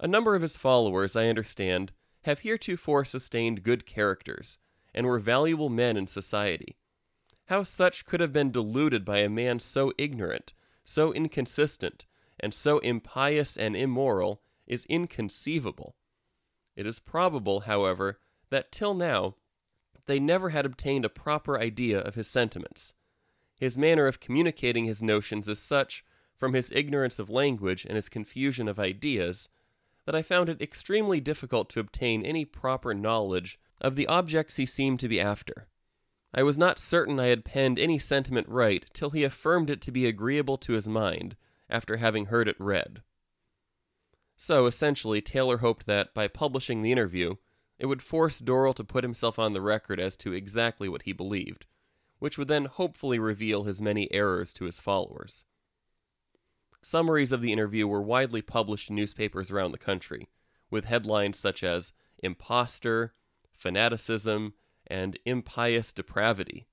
A 0.00 0.08
number 0.08 0.34
of 0.34 0.42
his 0.42 0.56
followers, 0.56 1.16
I 1.16 1.28
understand, 1.28 1.92
have 2.22 2.40
heretofore 2.40 3.04
sustained 3.04 3.62
good 3.62 3.84
characters, 3.86 4.58
and 4.94 5.06
were 5.06 5.18
valuable 5.18 5.68
men 5.68 5.96
in 5.96 6.06
society. 6.06 6.76
How 7.46 7.62
such 7.62 8.06
could 8.06 8.20
have 8.20 8.32
been 8.32 8.50
deluded 8.50 9.04
by 9.04 9.18
a 9.18 9.28
man 9.28 9.58
so 9.60 9.92
ignorant, 9.98 10.54
so 10.84 11.12
inconsistent, 11.12 12.06
and 12.40 12.54
so 12.54 12.78
impious 12.78 13.56
and 13.56 13.76
immoral 13.76 14.40
is 14.66 14.86
inconceivable. 14.86 15.96
It 16.76 16.86
is 16.86 16.98
probable, 16.98 17.60
however, 17.60 18.18
that 18.50 18.72
till 18.72 18.94
now 18.94 19.36
they 20.06 20.18
never 20.18 20.50
had 20.50 20.66
obtained 20.66 21.04
a 21.04 21.08
proper 21.08 21.58
idea 21.58 21.98
of 21.98 22.14
his 22.14 22.28
sentiments. 22.28 22.94
His 23.58 23.78
manner 23.78 24.06
of 24.06 24.20
communicating 24.20 24.84
his 24.84 25.02
notions 25.02 25.48
is 25.48 25.58
such, 25.58 26.04
from 26.36 26.52
his 26.52 26.72
ignorance 26.72 27.18
of 27.18 27.30
language 27.30 27.84
and 27.84 27.96
his 27.96 28.08
confusion 28.08 28.68
of 28.68 28.78
ideas, 28.78 29.48
that 30.04 30.14
I 30.14 30.22
found 30.22 30.48
it 30.48 30.60
extremely 30.60 31.20
difficult 31.20 31.70
to 31.70 31.80
obtain 31.80 32.26
any 32.26 32.44
proper 32.44 32.92
knowledge 32.92 33.58
of 33.80 33.96
the 33.96 34.06
objects 34.06 34.56
he 34.56 34.66
seemed 34.66 35.00
to 35.00 35.08
be 35.08 35.20
after. 35.20 35.68
I 36.34 36.42
was 36.42 36.58
not 36.58 36.78
certain 36.78 37.20
I 37.20 37.26
had 37.26 37.44
penned 37.44 37.78
any 37.78 37.98
sentiment 37.98 38.48
right 38.48 38.84
till 38.92 39.10
he 39.10 39.24
affirmed 39.24 39.70
it 39.70 39.80
to 39.82 39.92
be 39.92 40.06
agreeable 40.06 40.58
to 40.58 40.72
his 40.72 40.88
mind, 40.88 41.36
after 41.70 41.96
having 41.96 42.26
heard 42.26 42.48
it 42.48 42.56
read. 42.58 43.02
So, 44.36 44.66
essentially, 44.66 45.20
Taylor 45.20 45.58
hoped 45.58 45.86
that, 45.86 46.12
by 46.12 46.28
publishing 46.28 46.82
the 46.82 46.92
interview, 46.92 47.36
it 47.78 47.86
would 47.86 48.02
force 48.02 48.40
Dorrell 48.40 48.74
to 48.74 48.84
put 48.84 49.04
himself 49.04 49.38
on 49.38 49.52
the 49.52 49.60
record 49.60 50.00
as 50.00 50.16
to 50.16 50.32
exactly 50.32 50.88
what 50.88 51.02
he 51.02 51.12
believed, 51.12 51.66
which 52.18 52.36
would 52.38 52.48
then 52.48 52.64
hopefully 52.66 53.18
reveal 53.18 53.64
his 53.64 53.80
many 53.80 54.12
errors 54.12 54.52
to 54.54 54.64
his 54.64 54.80
followers. 54.80 55.44
Summaries 56.82 57.32
of 57.32 57.40
the 57.40 57.52
interview 57.52 57.86
were 57.86 58.02
widely 58.02 58.42
published 58.42 58.90
in 58.90 58.96
newspapers 58.96 59.50
around 59.50 59.72
the 59.72 59.78
country, 59.78 60.28
with 60.70 60.84
headlines 60.84 61.38
such 61.38 61.64
as 61.64 61.92
Imposter, 62.22 63.14
fanaticism, 63.52 64.54
and 64.86 65.18
impious 65.24 65.92
depravity. 65.92 66.66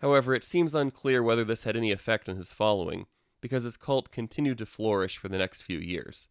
However, 0.00 0.34
it 0.34 0.44
seems 0.44 0.74
unclear 0.74 1.22
whether 1.22 1.44
this 1.44 1.64
had 1.64 1.76
any 1.76 1.92
effect 1.92 2.28
on 2.28 2.36
his 2.36 2.50
following, 2.50 3.06
because 3.40 3.64
his 3.64 3.76
cult 3.76 4.10
continued 4.10 4.58
to 4.58 4.66
flourish 4.66 5.16
for 5.18 5.28
the 5.28 5.38
next 5.38 5.62
few 5.62 5.78
years. 5.78 6.28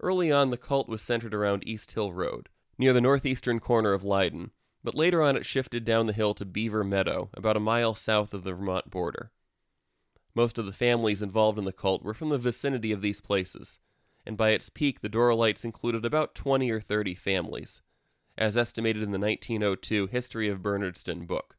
Early 0.00 0.30
on, 0.30 0.50
the 0.50 0.56
cult 0.56 0.88
was 0.88 1.02
centered 1.02 1.34
around 1.34 1.66
East 1.66 1.92
Hill 1.92 2.12
Road, 2.12 2.48
near 2.78 2.92
the 2.92 3.00
northeastern 3.00 3.60
corner 3.60 3.92
of 3.92 4.04
Leyden, 4.04 4.50
but 4.84 4.94
later 4.94 5.22
on 5.22 5.36
it 5.36 5.46
shifted 5.46 5.84
down 5.84 6.06
the 6.06 6.12
hill 6.12 6.34
to 6.34 6.44
Beaver 6.44 6.84
Meadow, 6.84 7.30
about 7.34 7.56
a 7.56 7.60
mile 7.60 7.94
south 7.94 8.34
of 8.34 8.44
the 8.44 8.52
Vermont 8.52 8.90
border. 8.90 9.30
Most 10.34 10.58
of 10.58 10.66
the 10.66 10.72
families 10.72 11.22
involved 11.22 11.58
in 11.58 11.64
the 11.64 11.72
cult 11.72 12.02
were 12.02 12.14
from 12.14 12.28
the 12.28 12.38
vicinity 12.38 12.92
of 12.92 13.00
these 13.00 13.20
places, 13.20 13.80
and 14.26 14.36
by 14.36 14.50
its 14.50 14.68
peak 14.68 15.00
the 15.00 15.08
Dorrellites 15.08 15.64
included 15.64 16.04
about 16.04 16.34
20 16.34 16.70
or 16.70 16.80
30 16.80 17.14
families 17.14 17.82
as 18.38 18.56
estimated 18.56 19.02
in 19.02 19.12
the 19.12 19.18
1902 19.18 20.08
History 20.08 20.48
of 20.48 20.62
Bernardston 20.62 21.26
book. 21.26 21.56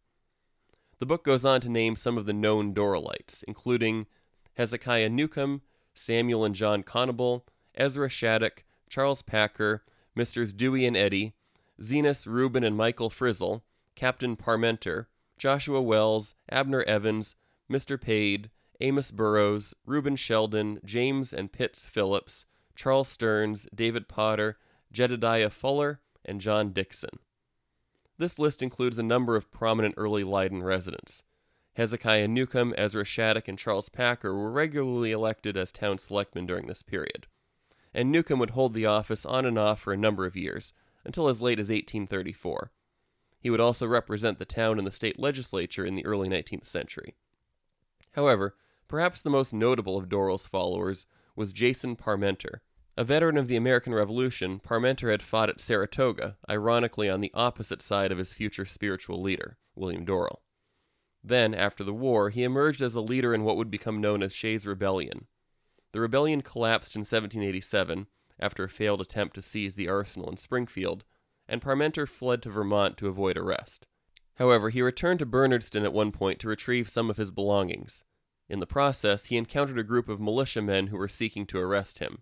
The 0.99 1.05
book 1.05 1.23
goes 1.23 1.45
on 1.45 1.61
to 1.61 1.69
name 1.69 1.95
some 1.95 2.17
of 2.17 2.25
the 2.25 2.33
known 2.33 2.73
Dorrellites, 2.73 3.43
including 3.47 4.07
Hezekiah 4.55 5.09
Newcomb, 5.09 5.61
Samuel 5.93 6.45
and 6.45 6.55
John 6.55 6.83
Conable, 6.83 7.43
Ezra 7.77 8.09
Shattuck, 8.09 8.63
Charles 8.89 9.21
Packer, 9.21 9.83
Misters 10.15 10.51
Dewey 10.51 10.85
and 10.85 10.97
Eddy, 10.97 11.35
Zenas, 11.79 12.25
Reuben, 12.25 12.63
and 12.63 12.75
Michael 12.75 13.09
Frizzle, 13.09 13.63
Captain 13.95 14.35
Parmenter, 14.35 15.05
Joshua 15.37 15.81
Wells, 15.81 16.33
Abner 16.49 16.83
Evans, 16.83 17.35
Mr. 17.71 18.01
Pade, 18.01 18.49
Amos 18.81 19.11
Burrows, 19.11 19.73
Reuben 19.85 20.15
Sheldon, 20.15 20.79
James 20.83 21.33
and 21.33 21.51
Pitts 21.51 21.85
Phillips, 21.85 22.45
Charles 22.75 23.07
Stearns, 23.07 23.67
David 23.73 24.07
Potter, 24.07 24.57
Jedediah 24.91 25.49
Fuller, 25.49 25.99
and 26.25 26.41
John 26.41 26.71
Dixon. 26.71 27.19
This 28.17 28.39
list 28.39 28.63
includes 28.63 28.97
a 28.97 29.03
number 29.03 29.35
of 29.35 29.51
prominent 29.51 29.95
early 29.97 30.23
Leyden 30.23 30.63
residents. 30.63 31.23
Hezekiah 31.75 32.27
Newcomb, 32.27 32.73
Ezra 32.75 33.05
Shattuck, 33.05 33.47
and 33.47 33.57
Charles 33.57 33.89
Packer 33.89 34.33
were 34.33 34.51
regularly 34.51 35.11
elected 35.11 35.55
as 35.55 35.71
town 35.71 35.99
selectmen 35.99 36.47
during 36.47 36.65
this 36.65 36.81
period. 36.81 37.27
And 37.97 38.11
Newcomb 38.11 38.37
would 38.37 38.51
hold 38.51 38.75
the 38.75 38.85
office 38.85 39.25
on 39.25 39.43
and 39.43 39.57
off 39.57 39.79
for 39.79 39.91
a 39.91 39.97
number 39.97 40.27
of 40.27 40.35
years, 40.37 40.71
until 41.03 41.27
as 41.27 41.41
late 41.41 41.57
as 41.57 41.69
1834. 41.69 42.71
He 43.39 43.49
would 43.49 43.59
also 43.59 43.87
represent 43.87 44.37
the 44.37 44.45
town 44.45 44.77
in 44.77 44.85
the 44.85 44.91
state 44.91 45.17
legislature 45.17 45.83
in 45.83 45.95
the 45.95 46.05
early 46.05 46.29
19th 46.29 46.67
century. 46.67 47.15
However, 48.11 48.55
perhaps 48.87 49.23
the 49.23 49.31
most 49.31 49.51
notable 49.51 49.97
of 49.97 50.09
Dorrell's 50.09 50.45
followers 50.45 51.07
was 51.35 51.51
Jason 51.51 51.95
Parmenter. 51.95 52.59
A 52.95 53.03
veteran 53.03 53.35
of 53.35 53.47
the 53.47 53.55
American 53.55 53.95
Revolution, 53.95 54.59
Parmenter 54.59 55.09
had 55.09 55.23
fought 55.23 55.49
at 55.49 55.59
Saratoga, 55.59 56.37
ironically 56.47 57.09
on 57.09 57.21
the 57.21 57.31
opposite 57.33 57.81
side 57.81 58.11
of 58.11 58.19
his 58.19 58.31
future 58.31 58.65
spiritual 58.65 59.19
leader, 59.19 59.57
William 59.75 60.05
Dorrell. 60.05 60.41
Then, 61.23 61.55
after 61.55 61.83
the 61.83 61.95
war, 61.95 62.29
he 62.29 62.43
emerged 62.43 62.83
as 62.83 62.93
a 62.93 63.01
leader 63.01 63.33
in 63.33 63.43
what 63.43 63.57
would 63.57 63.71
become 63.71 63.99
known 64.01 64.21
as 64.21 64.35
Shays' 64.35 64.67
Rebellion. 64.67 65.25
The 65.97 66.01
rebellion 66.01 66.43
collapsed 66.43 66.95
in 66.95 66.99
1787 66.99 68.05
after 68.39 68.63
a 68.63 68.69
failed 68.69 69.01
attempt 69.01 69.33
to 69.33 69.41
seize 69.41 69.73
the 69.73 69.89
arsenal 69.89 70.29
in 70.29 70.37
Springfield, 70.37 71.03
and 71.47 71.59
Parmenter 71.59 72.07
fled 72.07 72.43
to 72.43 72.51
Vermont 72.51 72.97
to 72.97 73.07
avoid 73.07 73.35
arrest. 73.35 73.87
However, 74.35 74.69
he 74.69 74.83
returned 74.83 75.17
to 75.17 75.25
Bernardston 75.25 75.83
at 75.83 75.93
one 75.93 76.11
point 76.11 76.37
to 76.41 76.47
retrieve 76.47 76.87
some 76.87 77.09
of 77.09 77.17
his 77.17 77.31
belongings. 77.31 78.03
In 78.47 78.59
the 78.59 78.67
process, 78.67 79.25
he 79.25 79.37
encountered 79.37 79.79
a 79.79 79.83
group 79.83 80.07
of 80.07 80.21
militiamen 80.21 80.85
who 80.89 80.97
were 80.97 81.09
seeking 81.09 81.47
to 81.47 81.57
arrest 81.57 81.97
him. 81.97 82.21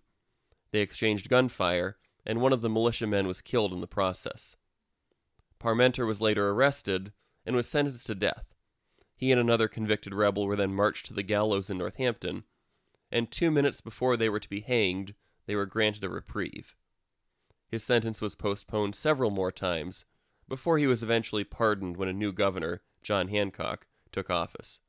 They 0.70 0.80
exchanged 0.80 1.28
gunfire, 1.28 1.98
and 2.24 2.40
one 2.40 2.54
of 2.54 2.62
the 2.62 2.70
militiamen 2.70 3.26
was 3.26 3.42
killed 3.42 3.74
in 3.74 3.82
the 3.82 3.86
process. 3.86 4.56
Parmenter 5.60 6.06
was 6.06 6.22
later 6.22 6.48
arrested 6.48 7.12
and 7.44 7.54
was 7.54 7.68
sentenced 7.68 8.06
to 8.06 8.14
death. 8.14 8.54
He 9.16 9.30
and 9.32 9.38
another 9.38 9.68
convicted 9.68 10.14
rebel 10.14 10.46
were 10.46 10.56
then 10.56 10.72
marched 10.72 11.04
to 11.08 11.12
the 11.12 11.22
gallows 11.22 11.68
in 11.68 11.76
Northampton, 11.76 12.44
and 13.10 13.30
two 13.30 13.50
minutes 13.50 13.80
before 13.80 14.16
they 14.16 14.28
were 14.28 14.40
to 14.40 14.48
be 14.48 14.60
hanged, 14.60 15.14
they 15.46 15.54
were 15.54 15.66
granted 15.66 16.04
a 16.04 16.08
reprieve. 16.08 16.74
His 17.68 17.82
sentence 17.84 18.20
was 18.20 18.34
postponed 18.34 18.94
several 18.94 19.30
more 19.30 19.52
times 19.52 20.04
before 20.48 20.78
he 20.78 20.86
was 20.86 21.02
eventually 21.02 21.44
pardoned 21.44 21.96
when 21.96 22.08
a 22.08 22.12
new 22.12 22.32
governor, 22.32 22.82
John 23.02 23.28
Hancock, 23.28 23.86
took 24.12 24.30
office. 24.30 24.80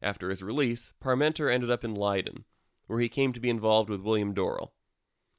After 0.00 0.30
his 0.30 0.42
release, 0.42 0.92
Parmenter 1.00 1.52
ended 1.52 1.70
up 1.70 1.84
in 1.84 1.94
Leyden, 1.94 2.44
where 2.86 3.00
he 3.00 3.08
came 3.08 3.32
to 3.32 3.40
be 3.40 3.50
involved 3.50 3.88
with 3.88 4.00
William 4.02 4.34
Dorrell. 4.34 4.72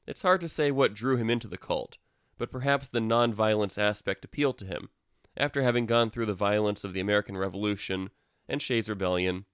It's 0.06 0.22
hard 0.22 0.40
to 0.40 0.48
say 0.48 0.70
what 0.70 0.94
drew 0.94 1.16
him 1.16 1.30
into 1.30 1.48
the 1.48 1.58
cult, 1.58 1.98
but 2.38 2.50
perhaps 2.50 2.88
the 2.88 3.00
non-violence 3.00 3.78
aspect 3.78 4.24
appealed 4.24 4.58
to 4.58 4.66
him, 4.66 4.88
after 5.36 5.62
having 5.62 5.86
gone 5.86 6.10
through 6.10 6.26
the 6.26 6.34
violence 6.34 6.84
of 6.84 6.92
the 6.92 7.00
American 7.00 7.36
Revolution 7.36 8.10
and 8.48 8.62
Shays' 8.62 8.88
Rebellion, 8.88 9.44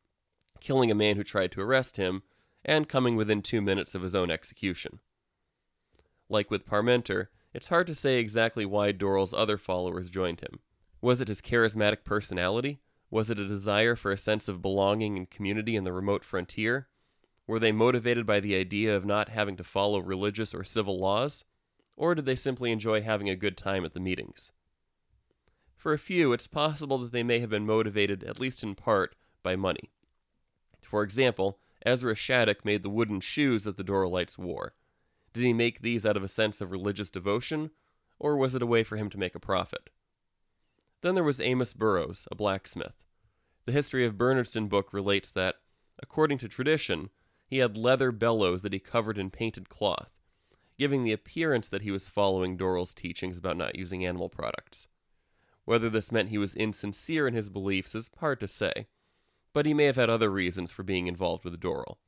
killing 0.62 0.90
a 0.90 0.94
man 0.94 1.16
who 1.16 1.24
tried 1.24 1.52
to 1.52 1.60
arrest 1.60 1.98
him, 1.98 2.22
and 2.64 2.88
coming 2.88 3.16
within 3.16 3.42
two 3.42 3.60
minutes 3.60 3.94
of 3.94 4.02
his 4.02 4.14
own 4.14 4.30
execution. 4.30 5.00
Like 6.28 6.50
with 6.50 6.64
Parmenter, 6.64 7.26
it's 7.52 7.68
hard 7.68 7.86
to 7.88 7.94
say 7.94 8.18
exactly 8.18 8.64
why 8.64 8.92
Dorrell's 8.92 9.34
other 9.34 9.58
followers 9.58 10.08
joined 10.08 10.40
him. 10.40 10.60
Was 11.02 11.20
it 11.20 11.28
his 11.28 11.42
charismatic 11.42 12.04
personality? 12.04 12.80
Was 13.10 13.28
it 13.28 13.40
a 13.40 13.46
desire 13.46 13.96
for 13.96 14.12
a 14.12 14.16
sense 14.16 14.48
of 14.48 14.62
belonging 14.62 15.18
and 15.18 15.28
community 15.28 15.76
in 15.76 15.84
the 15.84 15.92
remote 15.92 16.24
frontier? 16.24 16.88
Were 17.46 17.58
they 17.58 17.72
motivated 17.72 18.24
by 18.24 18.40
the 18.40 18.54
idea 18.54 18.96
of 18.96 19.04
not 19.04 19.28
having 19.28 19.56
to 19.56 19.64
follow 19.64 19.98
religious 19.98 20.54
or 20.54 20.64
civil 20.64 20.98
laws? 20.98 21.44
Or 21.96 22.14
did 22.14 22.24
they 22.24 22.36
simply 22.36 22.72
enjoy 22.72 23.02
having 23.02 23.28
a 23.28 23.36
good 23.36 23.56
time 23.56 23.84
at 23.84 23.92
the 23.92 24.00
meetings? 24.00 24.52
For 25.76 25.92
a 25.92 25.98
few, 25.98 26.32
it's 26.32 26.46
possible 26.46 26.96
that 26.98 27.12
they 27.12 27.24
may 27.24 27.40
have 27.40 27.50
been 27.50 27.66
motivated, 27.66 28.22
at 28.22 28.40
least 28.40 28.62
in 28.62 28.76
part, 28.76 29.16
by 29.42 29.56
money. 29.56 29.90
For 30.92 31.02
example, 31.02 31.58
Ezra 31.86 32.14
Shattuck 32.14 32.66
made 32.66 32.82
the 32.82 32.90
wooden 32.90 33.20
shoes 33.20 33.64
that 33.64 33.78
the 33.78 33.82
Dorrellites 33.82 34.36
wore. 34.36 34.74
Did 35.32 35.42
he 35.42 35.54
make 35.54 35.80
these 35.80 36.04
out 36.04 36.18
of 36.18 36.22
a 36.22 36.28
sense 36.28 36.60
of 36.60 36.70
religious 36.70 37.08
devotion, 37.08 37.70
or 38.18 38.36
was 38.36 38.54
it 38.54 38.60
a 38.60 38.66
way 38.66 38.84
for 38.84 38.98
him 38.98 39.08
to 39.08 39.18
make 39.18 39.34
a 39.34 39.40
profit? 39.40 39.88
Then 41.00 41.14
there 41.14 41.24
was 41.24 41.40
Amos 41.40 41.72
Burrows, 41.72 42.28
a 42.30 42.34
blacksmith. 42.34 43.02
The 43.64 43.72
History 43.72 44.04
of 44.04 44.18
Bernardston 44.18 44.68
book 44.68 44.92
relates 44.92 45.30
that, 45.30 45.54
according 45.98 46.36
to 46.38 46.46
tradition, 46.46 47.08
he 47.46 47.56
had 47.56 47.78
leather 47.78 48.12
bellows 48.12 48.60
that 48.60 48.74
he 48.74 48.78
covered 48.78 49.16
in 49.16 49.30
painted 49.30 49.70
cloth, 49.70 50.10
giving 50.76 51.04
the 51.04 51.12
appearance 51.12 51.70
that 51.70 51.80
he 51.80 51.90
was 51.90 52.06
following 52.06 52.58
Dorrell's 52.58 52.92
teachings 52.92 53.38
about 53.38 53.56
not 53.56 53.76
using 53.76 54.04
animal 54.04 54.28
products. 54.28 54.88
Whether 55.64 55.88
this 55.88 56.12
meant 56.12 56.28
he 56.28 56.36
was 56.36 56.54
insincere 56.54 57.26
in 57.26 57.32
his 57.32 57.48
beliefs 57.48 57.94
is 57.94 58.10
hard 58.18 58.40
to 58.40 58.46
say, 58.46 58.88
but 59.52 59.66
he 59.66 59.74
may 59.74 59.84
have 59.84 59.96
had 59.96 60.10
other 60.10 60.30
reasons 60.30 60.70
for 60.70 60.82
being 60.82 61.06
involved 61.06 61.44
with 61.44 61.60
Dorrell. 61.60 61.98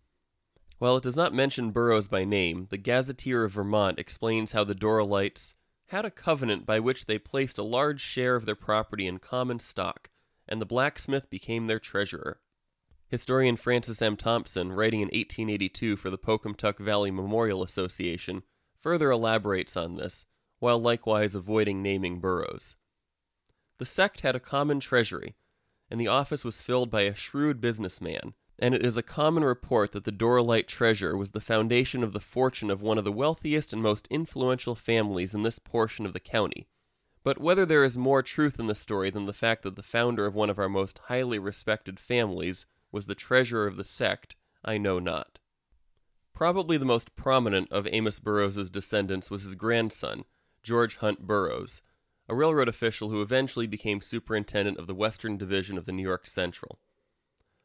While 0.79 0.97
it 0.97 1.03
does 1.03 1.17
not 1.17 1.33
mention 1.33 1.71
Burrows 1.71 2.09
by 2.09 2.25
name, 2.25 2.67
the 2.71 2.77
Gazetteer 2.77 3.45
of 3.45 3.53
Vermont 3.53 3.99
explains 3.99 4.53
how 4.53 4.65
the 4.65 4.75
Dorrellites 4.75 5.55
had 5.89 6.05
a 6.05 6.11
covenant 6.11 6.67
by 6.67 6.81
which 6.81 7.07
they 7.07 7.19
placed 7.19 7.59
a 7.59 7.63
large 7.63 8.01
share 8.01 8.37
of 8.37 8.47
their 8.47 8.55
property 8.55 9.07
in 9.07 9.19
common 9.19 9.61
stock, 9.61 10.11
and 10.49 10.61
the 10.61 10.67
blacksmith 10.67 11.31
became 11.31 11.67
their 11.67 11.79
treasurer. 11.79 12.41
Historian 13.09 13.57
Francis 13.57 14.03
M. 14.03 14.17
Thompson, 14.17 14.73
writing 14.73 15.01
in 15.01 15.07
1882 15.07 15.97
for 15.97 16.11
the 16.11 16.19
Pocumtuck 16.19 16.79
Valley 16.79 17.11
Memorial 17.11 17.63
Association, 17.63 18.43
further 18.81 19.11
elaborates 19.11 19.77
on 19.77 19.97
this, 19.97 20.27
while 20.59 20.79
likewise 20.79 21.35
avoiding 21.35 21.83
naming 21.83 22.19
Burrows. 22.19 22.77
The 23.79 23.87
sect 23.87 24.23
had 24.23 24.35
a 24.35 24.41
common 24.41 24.81
treasury, 24.81 25.37
and 25.91 26.01
the 26.01 26.09
office 26.09 26.45
was 26.45 26.61
filled 26.61 26.91
by 26.91 27.03
a 27.03 27.15
shrewd 27.15 27.61
businessman 27.61 28.35
and 28.59 28.75
it 28.75 28.85
is 28.85 28.97
a 28.97 29.03
common 29.03 29.45
report 29.45 29.93
that 29.93 30.05
the 30.05 30.13
Dorrellite 30.13 30.67
treasure 30.67 31.17
was 31.17 31.33
the 31.33 31.41
foundation 31.41 32.05
of 32.05 32.13
the 32.13 32.21
fortune 32.21 32.71
of 32.71 32.83
one 32.83 32.99
of 32.99 33.05
the 33.05 33.13
wealthiest 33.13 33.73
and 33.73 33.83
most 33.83 34.07
influential 34.11 34.75
families 34.75 35.35
in 35.35 35.43
this 35.43 35.59
portion 35.59 36.07
of 36.07 36.13
the 36.13 36.21
county. 36.21 36.69
But 37.25 37.41
whether 37.41 37.67
there 37.67 37.83
is 37.83 37.99
more 37.99 38.23
truth 38.23 38.61
in 38.61 38.67
the 38.67 38.75
story 38.75 39.11
than 39.11 39.27
the 39.27 39.33
fact 39.33 39.63
that 39.63 39.77
the 39.77 39.83
founder 39.83 40.27
of 40.27 40.35
one 40.35 40.51
of 40.51 40.59
our 40.59 40.69
most 40.69 40.99
highly 41.07 41.39
respected 41.39 41.99
families 41.99 42.67
was 42.93 43.07
the 43.07 43.15
treasurer 43.15 43.67
of 43.67 43.77
the 43.77 43.85
sect, 43.85 44.37
I 44.65 44.79
know 44.79 44.99
not. 44.99 45.41
Probably 46.33 46.77
the 46.77 46.85
most 46.85 47.17
prominent 47.17 47.73
of 47.73 47.89
Amos 47.91 48.19
Burrows's 48.19 48.71
descendants 48.71 49.31
was 49.31 49.43
his 49.43 49.55
grandson, 49.55 50.25
George 50.63 50.97
Hunt 50.97 51.27
Burrows, 51.27 51.83
a 52.29 52.35
railroad 52.35 52.69
official 52.69 53.11
who 53.11 53.21
eventually 53.21 53.67
became 53.67 54.01
superintendent 54.01 54.79
of 54.79 54.87
the 54.87 54.95
Western 54.95 55.37
Division 55.37 55.77
of 55.77 55.85
the 55.85 55.93
New 55.93 56.03
York 56.03 56.27
Central. 56.27 56.79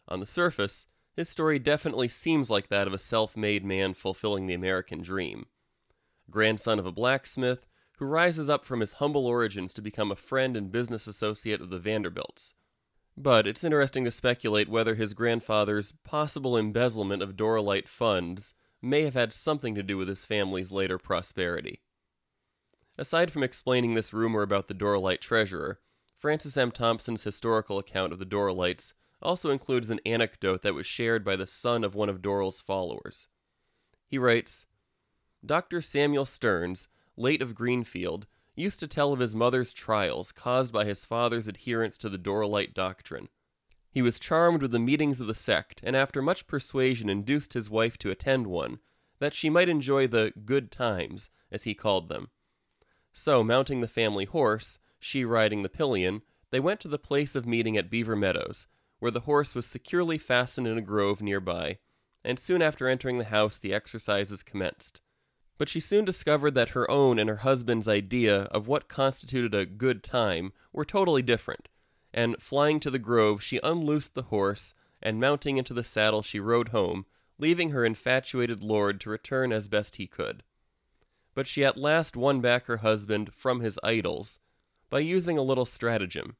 On 0.08 0.20
the 0.20 0.26
surface, 0.26 0.88
his 1.16 1.30
story 1.30 1.60
definitely 1.60 2.08
seems 2.08 2.50
like 2.50 2.70
that 2.70 2.88
of 2.88 2.94
a 2.94 3.00
self 3.00 3.38
made 3.38 3.64
man 3.64 3.94
fulfilling 3.94 4.48
the 4.48 4.54
American 4.54 5.02
dream. 5.02 5.46
Grandson 6.30 6.80
of 6.80 6.86
a 6.86 6.92
blacksmith 6.92 7.66
who 7.98 8.06
rises 8.06 8.50
up 8.50 8.64
from 8.64 8.80
his 8.80 8.94
humble 8.94 9.28
origins 9.28 9.74
to 9.74 9.82
become 9.82 10.12
a 10.12 10.16
friend 10.16 10.56
and 10.56 10.72
business 10.72 11.08
associate 11.08 11.62
of 11.62 11.70
the 11.70 11.80
Vanderbilts. 11.80 12.54
But 13.18 13.46
it's 13.46 13.66
interesting 13.66 14.06
to 14.06 14.12
speculate 14.12 14.70
whether 14.70 14.96
his 14.96 15.14
grandfather's 15.14 15.92
possible 15.92 16.56
embezzlement 16.56 17.22
of 17.22 17.36
Dorrellite 17.36 17.90
funds 17.90 18.54
may 18.82 19.04
have 19.04 19.16
had 19.16 19.34
something 19.34 19.76
to 19.76 19.84
do 19.84 19.98
with 19.98 20.08
his 20.08 20.24
family's 20.24 20.72
later 20.72 20.98
prosperity. 20.98 21.82
Aside 23.00 23.32
from 23.32 23.44
explaining 23.44 23.94
this 23.94 24.14
rumor 24.14 24.42
about 24.42 24.68
the 24.68 24.74
Dorrellite 24.74 25.22
treasurer, 25.22 25.80
Francis 26.18 26.58
M. 26.58 26.70
Thompson's 26.70 27.24
historical 27.24 27.80
account 27.80 28.12
of 28.12 28.20
the 28.20 28.26
Dorrellites 28.26 28.92
also 29.22 29.52
includes 29.52 29.90
an 29.90 30.02
anecdote 30.06 30.64
that 30.64 30.74
was 30.74 30.86
shared 30.86 31.24
by 31.24 31.38
the 31.38 31.48
son 31.48 31.86
of 31.86 31.96
one 31.96 32.10
of 32.10 32.22
Dorrell's 32.22 32.60
followers. 32.60 33.30
He 34.06 34.18
writes 34.18 34.66
Dr. 35.46 35.82
Samuel 35.82 36.26
Stearns, 36.26 36.90
late 37.16 37.42
of 37.42 37.56
Greenfield, 37.56 38.28
used 38.54 38.82
to 38.82 38.88
tell 38.88 39.14
of 39.14 39.20
his 39.20 39.34
mother's 39.34 39.72
trials 39.72 40.34
caused 40.34 40.74
by 40.74 40.84
his 40.84 41.06
father's 41.06 41.48
adherence 41.48 41.96
to 42.00 42.10
the 42.10 42.20
Dorrellite 42.20 42.74
doctrine. 42.74 43.30
He 43.90 44.02
was 44.02 44.20
charmed 44.20 44.62
with 44.62 44.72
the 44.72 44.78
meetings 44.78 45.22
of 45.22 45.28
the 45.28 45.34
sect, 45.34 45.80
and 45.86 45.96
after 45.96 46.22
much 46.22 46.48
persuasion 46.48 47.10
induced 47.10 47.54
his 47.54 47.70
wife 47.70 47.98
to 48.00 48.12
attend 48.12 48.48
one, 48.48 48.80
that 49.20 49.34
she 49.34 49.50
might 49.50 49.70
enjoy 49.70 50.06
the 50.06 50.34
good 50.44 50.70
times, 50.70 51.30
as 51.50 51.64
he 51.64 51.74
called 51.74 52.10
them. 52.10 52.32
So, 53.14 53.44
mounting 53.44 53.82
the 53.82 53.88
family 53.88 54.26
horse, 54.26 54.80
she 55.00 55.26
riding 55.26 55.64
the 55.64 55.70
pillion, 55.70 56.22
they 56.52 56.60
went 56.60 56.80
to 56.82 56.88
the 56.88 57.00
place 57.00 57.36
of 57.36 57.46
meeting 57.46 57.78
at 57.78 57.90
Beaver 57.90 58.16
Meadows, 58.16 58.68
where 59.00 59.12
the 59.12 59.22
horse 59.22 59.56
was 59.56 59.66
securely 59.66 60.18
fastened 60.18 60.68
in 60.68 60.78
a 60.78 60.82
grove 60.82 61.22
near 61.22 61.40
by, 61.40 61.80
and 62.24 62.38
soon 62.38 62.62
after 62.62 62.88
entering 62.88 63.18
the 63.18 63.26
house 63.26 63.60
the 63.60 63.74
exercises 63.74 64.44
commenced. 64.44 65.02
But 65.58 65.70
she 65.70 65.80
soon 65.80 66.06
discovered 66.06 66.52
that 66.52 66.70
her 66.70 66.90
own 66.90 67.20
and 67.20 67.30
her 67.30 67.38
husband's 67.38 67.88
idea 67.88 68.44
of 68.44 68.68
what 68.68 68.88
constituted 68.88 69.54
a 69.54 69.66
good 69.66 70.04
time 70.04 70.54
were 70.72 70.86
totally 70.86 71.22
different, 71.22 71.68
and 72.14 72.42
flying 72.42 72.80
to 72.82 72.90
the 72.90 73.00
grove, 73.00 73.44
she 73.44 73.60
unloosed 73.64 74.16
the 74.16 74.24
horse, 74.24 74.74
and 75.02 75.20
mounting 75.20 75.58
into 75.58 75.74
the 75.74 75.84
saddle, 75.84 76.22
she 76.22 76.40
rode 76.40 76.70
home, 76.70 77.06
leaving 77.38 77.70
her 77.70 77.86
infatuated 77.86 78.64
lord 78.64 79.00
to 79.02 79.10
return 79.10 79.52
as 79.52 79.68
best 79.68 79.96
he 79.96 80.08
could. 80.08 80.44
But 81.40 81.48
she 81.48 81.64
at 81.64 81.78
last 81.78 82.18
won 82.18 82.42
back 82.42 82.66
her 82.66 82.80
husband 82.80 83.34
from 83.34 83.62
his 83.62 83.80
idols 83.82 84.42
by 84.90 85.00
using 85.00 85.38
a 85.38 85.42
little 85.42 85.66
stratagem. 85.66 86.36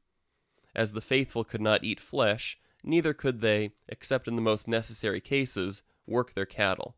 As 0.74 0.92
the 0.92 1.00
faithful 1.00 1.42
could 1.42 1.62
not 1.62 1.82
eat 1.82 1.98
flesh, 1.98 2.58
neither 2.84 3.14
could 3.14 3.40
they, 3.40 3.72
except 3.88 4.28
in 4.28 4.36
the 4.36 4.42
most 4.42 4.68
necessary 4.68 5.22
cases, 5.22 5.82
work 6.06 6.34
their 6.34 6.44
cattle. 6.44 6.96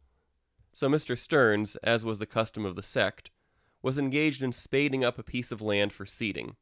So 0.73 0.89
Mr. 0.89 1.17
Stearns, 1.17 1.77
as 1.77 2.05
was 2.05 2.19
the 2.19 2.27
custom 2.27 2.67
of 2.67 2.75
the 2.75 2.83
sect, 2.83 3.31
was 3.83 3.99
engaged 3.99 4.43
in 4.43 4.51
spading 4.51 5.05
up 5.05 5.17
a 5.17 5.23
piece 5.23 5.53
of 5.53 5.63
land 5.63 5.93
for 5.93 6.05
seeding. 6.05 6.57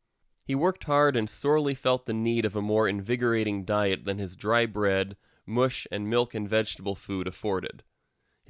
He 0.45 0.55
worked 0.55 0.85
hard 0.85 1.17
and 1.17 1.31
sorely 1.31 1.75
felt 1.75 2.05
the 2.05 2.13
need 2.13 2.45
of 2.45 2.55
a 2.55 2.61
more 2.61 2.87
invigorating 2.87 3.65
diet 3.65 4.05
than 4.05 4.19
his 4.19 4.37
dry 4.37 4.67
bread, 4.67 5.17
mush, 5.47 5.87
and 5.91 6.07
milk 6.07 6.35
and 6.35 6.47
vegetable 6.47 6.97
food 6.97 7.27
afforded. 7.27 7.83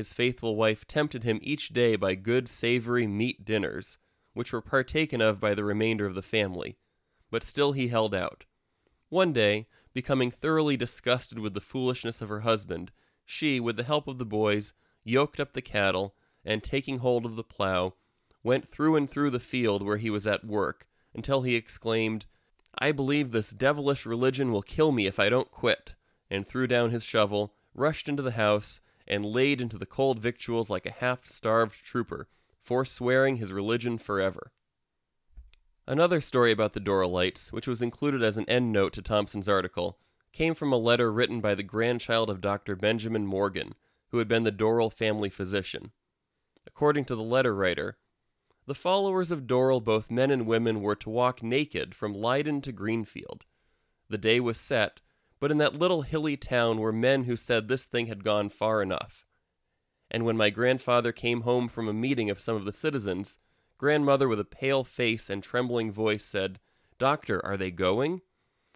His 0.01 0.15
faithful 0.15 0.57
wife 0.57 0.87
tempted 0.87 1.25
him 1.25 1.41
each 1.43 1.75
day 1.75 1.95
by 1.95 2.15
good 2.15 2.49
savory 2.49 3.07
meat 3.07 3.45
dinners, 3.45 3.99
which 4.33 4.51
were 4.51 4.63
partaken 4.63 5.21
of 5.21 5.39
by 5.39 5.53
the 5.53 5.63
remainder 5.63 6.07
of 6.07 6.15
the 6.15 6.23
family, 6.23 6.79
but 7.31 7.45
still 7.45 7.73
he 7.73 7.89
held 7.89 8.15
out. 8.15 8.47
One 9.11 9.35
day, 9.35 9.67
becoming 9.93 10.31
thoroughly 10.31 10.79
disgusted 10.79 11.39
with 11.39 11.53
the 11.53 11.61
foolishness 11.61 12.23
of 12.23 12.31
her 12.31 12.41
husband, 12.41 12.93
she, 13.27 13.61
with 13.61 13.77
the 13.77 13.83
help 13.83 14.09
of 14.09 14.17
the 14.17 14.25
boys, 14.25 14.73
yoked 15.05 15.39
up 15.39 15.53
the 15.53 15.61
cattle, 15.61 16.15
and 16.47 16.65
taking 16.65 17.01
hold 17.01 17.27
of 17.27 17.37
the 17.37 17.45
plough, 17.45 17.93
went 18.43 18.67
through 18.67 18.97
and 18.97 19.11
through 19.11 19.29
the 19.29 19.39
field 19.39 19.83
where 19.83 19.99
he 19.99 20.09
was 20.09 20.27
at 20.27 20.47
work, 20.47 20.89
until 21.13 21.43
he 21.43 21.57
exclaimed, 21.57 22.25
I 22.79 22.93
believe 22.93 23.33
this 23.33 23.51
devilish 23.51 24.07
religion 24.07 24.51
will 24.51 24.63
kill 24.63 24.93
me 24.93 25.05
if 25.05 25.21
I 25.21 25.29
don't 25.29 25.51
quit, 25.51 25.95
and 26.31 26.49
threw 26.49 26.67
down 26.67 26.91
his 26.91 27.05
shovel, 27.05 27.53
rushed 27.75 28.09
into 28.09 28.23
the 28.23 28.31
house, 28.31 28.81
and 29.11 29.27
laid 29.27 29.61
into 29.61 29.77
the 29.77 29.85
cold 29.85 30.21
victuals 30.21 30.71
like 30.71 30.87
a 30.87 30.93
half 30.93 31.29
starved 31.29 31.85
trooper, 31.85 32.29
forswearing 32.63 33.37
his 33.37 33.53
religion 33.53 33.99
forever. 33.99 34.53
Another 35.85 36.21
story 36.21 36.53
about 36.53 36.75
the 36.75 36.81
Dorrellites, 36.81 37.51
which 37.53 37.67
was 37.67 37.83
included 37.83 38.23
as 38.23 38.39
an 38.39 38.45
endnote 38.47 38.93
to 38.93 39.03
Thompson's 39.03 39.49
article, 39.49 39.99
came 40.33 40.55
from 40.55 40.73
a 40.73 40.79
letter 40.79 41.13
written 41.13 41.41
by 41.41 41.57
the 41.57 41.65
grandchild 41.65 42.31
of 42.31 42.41
Dr. 42.41 42.77
Benjamin 42.77 43.27
Morgan, 43.27 43.75
who 44.11 44.19
had 44.19 44.29
been 44.29 44.45
the 44.45 44.53
Dorrell 44.53 44.93
family 44.93 45.29
physician. 45.29 45.91
According 46.65 47.07
to 47.07 47.17
the 47.17 47.23
letter 47.23 47.53
writer, 47.53 47.99
the 48.67 48.77
followers 48.77 49.33
of 49.33 49.49
Dorrell, 49.49 49.83
both 49.83 50.13
men 50.13 50.31
and 50.31 50.47
women, 50.47 50.83
were 50.83 50.95
to 50.95 51.11
walk 51.11 51.43
naked 51.43 51.97
from 51.97 52.15
Leyden 52.15 52.61
to 52.61 52.71
Greenfield. 52.71 53.45
The 54.09 54.19
day 54.19 54.39
was 54.39 54.61
set, 54.61 55.01
but 55.41 55.51
in 55.51 55.59
that 55.59 55.75
little 55.75 56.03
hilly 56.03 56.37
town 56.37 56.79
were 56.79 56.93
men 56.93 57.25
who 57.25 57.35
said 57.35 57.67
this 57.67 57.87
thing 57.87 58.07
had 58.07 58.23
gone 58.23 58.49
far 58.49 58.83
enough. 58.83 59.25
And 60.11 60.25
when 60.25 60.37
my 60.37 60.51
grandfather 60.51 61.13
came 61.13 61.43
home 61.43 61.69
from 61.69 61.89
a 61.89 61.95
meeting 61.95 62.31
of 62.31 62.41
some 62.41 62.57
of 62.57 62.65
the 62.65 62.73
citizens, 62.73 63.39
grandmother 63.79 64.29
with 64.29 64.39
a 64.39 64.45
pale 64.45 64.85
face 64.85 65.31
and 65.31 65.43
trembling 65.43 65.91
voice 65.91 66.25
said, 66.25 66.61
Doctor, 66.99 67.45
are 67.45 67.57
they 67.57 67.71
going? 67.71 68.21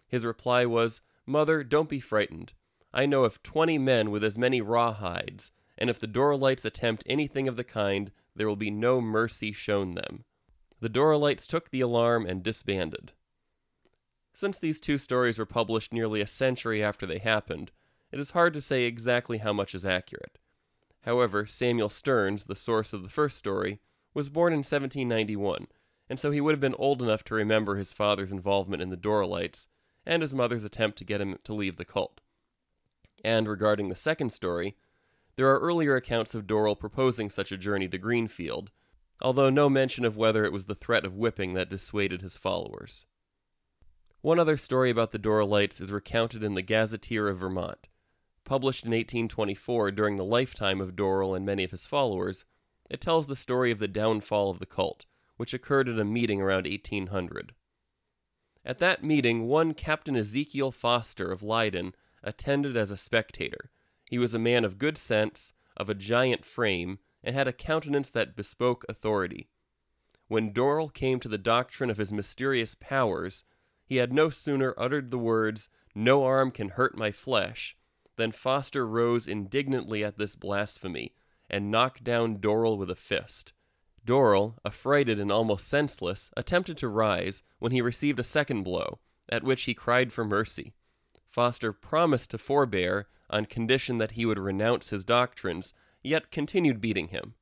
His 0.07 0.25
reply 0.25 0.65
was, 0.65 1.01
Mother, 1.25 1.63
don't 1.63 1.89
be 1.89 1.99
frightened. 1.99 2.53
I 2.93 3.05
know 3.05 3.23
of 3.23 3.43
twenty 3.43 3.77
men 3.77 4.09
with 4.09 4.23
as 4.23 4.37
many 4.37 4.61
rawhides, 4.61 5.51
and 5.77 5.89
if 5.89 5.99
the 5.99 6.07
Dorrellites 6.07 6.65
attempt 6.65 7.03
anything 7.05 7.47
of 7.47 7.57
the 7.57 7.63
kind, 7.63 8.11
there 8.35 8.47
will 8.47 8.55
be 8.55 8.71
no 8.71 9.01
mercy 9.01 9.51
shown 9.51 9.93
them. 9.93 10.23
The 10.79 10.89
Dorrellites 10.89 11.45
took 11.45 11.69
the 11.69 11.81
alarm 11.81 12.25
and 12.25 12.41
disbanded. 12.41 13.13
Since 14.35 14.59
these 14.59 14.81
two 14.81 14.97
stories 14.97 15.39
were 15.39 15.45
published 15.45 15.93
nearly 15.93 16.19
a 16.19 16.27
century 16.27 16.83
after 16.83 17.05
they 17.05 17.19
happened, 17.19 17.71
it 18.11 18.19
is 18.19 18.31
hard 18.31 18.53
to 18.55 18.59
say 18.59 18.83
exactly 18.83 19.37
how 19.37 19.53
much 19.53 19.73
is 19.73 19.85
accurate. 19.85 20.37
However, 21.03 21.45
Samuel 21.45 21.87
Stearns, 21.87 22.43
the 22.43 22.55
source 22.55 22.91
of 22.91 23.01
the 23.01 23.07
first 23.07 23.37
story, 23.37 23.79
was 24.13 24.27
born 24.27 24.51
in 24.51 24.57
1791, 24.57 25.67
and 26.09 26.19
so 26.19 26.31
he 26.31 26.41
would 26.41 26.51
have 26.51 26.59
been 26.59 26.75
old 26.75 27.01
enough 27.01 27.23
to 27.23 27.33
remember 27.33 27.77
his 27.77 27.93
father's 27.93 28.33
involvement 28.33 28.81
in 28.81 28.89
the 28.89 28.97
Dorrellites 28.97 29.67
and 30.05 30.21
his 30.21 30.35
mother's 30.35 30.65
attempt 30.65 30.97
to 30.97 31.05
get 31.05 31.21
him 31.21 31.37
to 31.45 31.53
leave 31.53 31.77
the 31.77 31.85
cult. 31.85 32.19
And 33.23 33.47
regarding 33.47 33.87
the 33.87 33.95
second 33.95 34.31
story, 34.31 34.75
there 35.37 35.47
are 35.47 35.61
earlier 35.61 35.95
accounts 35.95 36.35
of 36.35 36.45
Dorrell 36.45 36.77
proposing 36.77 37.29
such 37.29 37.53
a 37.53 37.57
journey 37.57 37.87
to 37.87 37.97
Greenfield, 37.97 38.71
although 39.21 39.49
no 39.49 39.69
mention 39.69 40.03
of 40.03 40.17
whether 40.17 40.43
it 40.43 40.51
was 40.51 40.65
the 40.65 40.75
threat 40.75 41.05
of 41.05 41.15
whipping 41.15 41.53
that 41.53 41.69
dissuaded 41.69 42.21
his 42.21 42.35
followers. 42.35 43.05
One 44.25 44.39
other 44.39 44.57
story 44.57 44.89
about 44.89 45.11
the 45.11 45.19
Dorrellites 45.19 45.79
is 45.79 45.91
recounted 45.91 46.43
in 46.43 46.55
the 46.55 46.63
Gazetteer 46.63 47.27
of 47.27 47.37
Vermont. 47.37 47.87
Published 48.43 48.83
in 48.83 48.89
1824 48.89 49.91
during 49.91 50.15
the 50.15 50.25
lifetime 50.25 50.81
of 50.81 50.95
Dorrell 50.95 51.35
and 51.35 51.45
many 51.45 51.63
of 51.63 51.69
his 51.69 51.85
followers, 51.85 52.43
it 52.89 52.99
tells 52.99 53.27
the 53.27 53.35
story 53.35 53.69
of 53.69 53.77
the 53.77 53.87
downfall 53.87 54.49
of 54.49 54.57
the 54.57 54.65
cult, 54.65 55.05
which 55.37 55.53
occurred 55.53 55.87
at 55.87 55.99
a 55.99 56.03
meeting 56.03 56.41
around 56.41 56.65
1800. 56.65 57.53
At 58.65 58.79
that 58.79 59.03
meeting, 59.03 59.45
one 59.45 59.75
Captain 59.75 60.15
Ezekiel 60.15 60.71
Foster 60.71 61.31
of 61.31 61.43
Leyden 61.43 61.93
attended 62.23 62.75
as 62.75 62.89
a 62.89 62.97
spectator, 62.97 63.69
he 64.09 64.17
was 64.17 64.33
a 64.33 64.39
man 64.39 64.65
of 64.65 64.79
good 64.79 64.97
sense, 64.97 65.53
of 65.77 65.87
a 65.87 65.93
giant 65.93 66.45
frame, 66.45 66.97
and 67.23 67.35
had 67.35 67.47
a 67.47 67.53
countenance 67.53 68.09
that 68.09 68.35
bespoke 68.35 68.85
authority. 68.89 69.49
When 70.27 70.51
Dorrell 70.51 70.91
came 70.91 71.19
to 71.19 71.29
the 71.29 71.37
doctrine 71.37 71.91
of 71.91 71.97
his 71.97 72.11
mysterious 72.11 72.73
powers, 72.73 73.43
he 73.85 73.97
had 73.97 74.11
no 74.11 74.29
sooner 74.29 74.73
uttered 74.77 75.11
the 75.11 75.17
words, 75.17 75.69
No 75.93 76.23
arm 76.23 76.51
can 76.51 76.69
hurt 76.69 76.97
my 76.97 77.11
flesh, 77.11 77.77
than 78.15 78.31
Foster 78.31 78.87
rose 78.87 79.27
indignantly 79.27 80.03
at 80.03 80.17
this 80.17 80.35
blasphemy, 80.35 81.13
and 81.49 81.69
knocked 81.69 82.03
down 82.03 82.37
Dorrell 82.37 82.77
with 82.77 82.89
a 82.89 82.95
fist. 82.95 83.53
Dorrell, 84.05 84.57
affrighted 84.65 85.19
and 85.19 85.31
almost 85.31 85.67
senseless, 85.67 86.31
attempted 86.35 86.77
to 86.77 86.87
rise, 86.87 87.43
when 87.59 87.71
he 87.71 87.81
received 87.81 88.19
a 88.19 88.23
second 88.23 88.63
blow, 88.63 88.99
at 89.29 89.43
which 89.43 89.63
he 89.63 89.73
cried 89.73 90.11
for 90.11 90.25
mercy. 90.25 90.73
Foster 91.27 91.73
promised 91.73 92.31
to 92.31 92.37
forbear, 92.37 93.07
on 93.29 93.45
condition 93.45 93.97
that 93.97 94.11
he 94.11 94.25
would 94.25 94.39
renounce 94.39 94.89
his 94.89 95.03
doctrines, 95.03 95.73
yet 96.03 96.31
continued 96.31 96.79
beating 96.79 97.07
him. 97.09 97.33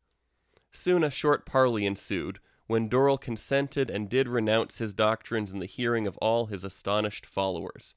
Soon 0.72 1.04
a 1.04 1.12
short 1.12 1.46
parley 1.46 1.86
ensued, 1.86 2.40
when 2.68 2.90
Dorrell 2.90 3.20
consented 3.20 3.90
and 3.90 4.10
did 4.10 4.28
renounce 4.28 4.78
his 4.78 4.94
doctrines 4.94 5.52
in 5.52 5.60
the 5.60 5.66
hearing 5.66 6.08
of 6.08 6.18
all 6.18 6.46
his 6.46 6.64
astonished 6.64 7.26
followers. 7.26 7.96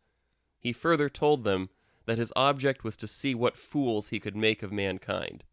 He 0.59 0.73
further 0.73 1.09
told 1.09 1.45
them 1.45 1.71
that 2.07 2.19
his 2.19 2.33
object 2.35 2.83
was 2.83 2.97
to 2.99 3.09
see 3.09 3.35
what 3.35 3.57
fools 3.57 4.09
he 4.09 4.21
could 4.21 4.37
make 4.37 4.63
of 4.63 4.73
mankind. 4.73 5.45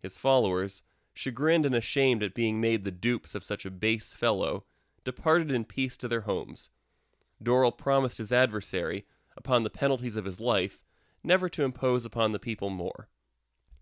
His 0.00 0.16
followers, 0.16 0.82
chagrined 1.14 1.66
and 1.66 1.74
ashamed 1.74 2.22
at 2.22 2.34
being 2.34 2.60
made 2.60 2.84
the 2.84 2.90
dupes 2.90 3.34
of 3.34 3.44
such 3.44 3.64
a 3.64 3.70
base 3.70 4.12
fellow, 4.12 4.64
departed 5.04 5.50
in 5.50 5.64
peace 5.64 5.96
to 5.96 6.08
their 6.08 6.22
homes. 6.22 6.70
Dorrell 7.42 7.76
promised 7.76 8.18
his 8.18 8.32
adversary, 8.32 9.06
upon 9.36 9.62
the 9.62 9.70
penalties 9.70 10.16
of 10.16 10.24
his 10.24 10.40
life, 10.40 10.78
never 11.24 11.48
to 11.48 11.64
impose 11.64 12.04
upon 12.04 12.32
the 12.32 12.38
people 12.38 12.70
more. 12.70 13.08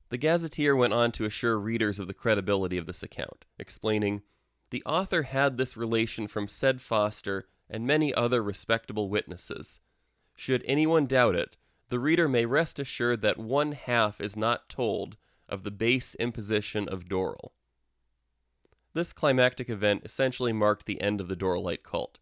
The 0.09 0.19
gazetteer 0.19 0.75
went 0.75 0.93
on 0.93 1.13
to 1.13 1.25
assure 1.25 1.59
readers 1.59 1.99
of 1.99 2.07
the 2.07 2.15
credibility 2.15 2.77
of 2.77 2.87
this 2.87 3.03
account, 3.03 3.45
explaining, 3.59 4.23
The 4.71 4.83
author 4.85 5.25
had 5.25 5.57
this 5.57 5.77
relation 5.77 6.29
from 6.29 6.49
said 6.49 6.81
Foster 6.81 7.49
and 7.69 7.87
many 7.87 8.15
other 8.15 8.43
respectable 8.43 9.09
witnesses. 9.09 9.81
Should 10.35 10.65
anyone 10.65 11.07
doubt 11.07 11.35
it, 11.35 11.57
the 11.89 11.99
reader 11.99 12.29
may 12.29 12.47
rest 12.47 12.79
assured 12.79 13.21
that 13.23 13.39
one 13.39 13.73
half 13.73 14.21
is 14.21 14.37
not 14.37 14.69
told 14.69 15.17
of 15.49 15.65
the 15.65 15.71
base 15.73 16.15
imposition 16.15 16.89
of 16.89 17.09
Dorrell. 17.09 17.53
This 18.93 19.13
climactic 19.13 19.69
event 19.69 20.03
essentially 20.05 20.53
marked 20.53 20.87
the 20.87 21.01
end 21.01 21.21
of 21.21 21.29
the 21.29 21.37
Dorrellite 21.37 21.83
cult. 21.83 22.19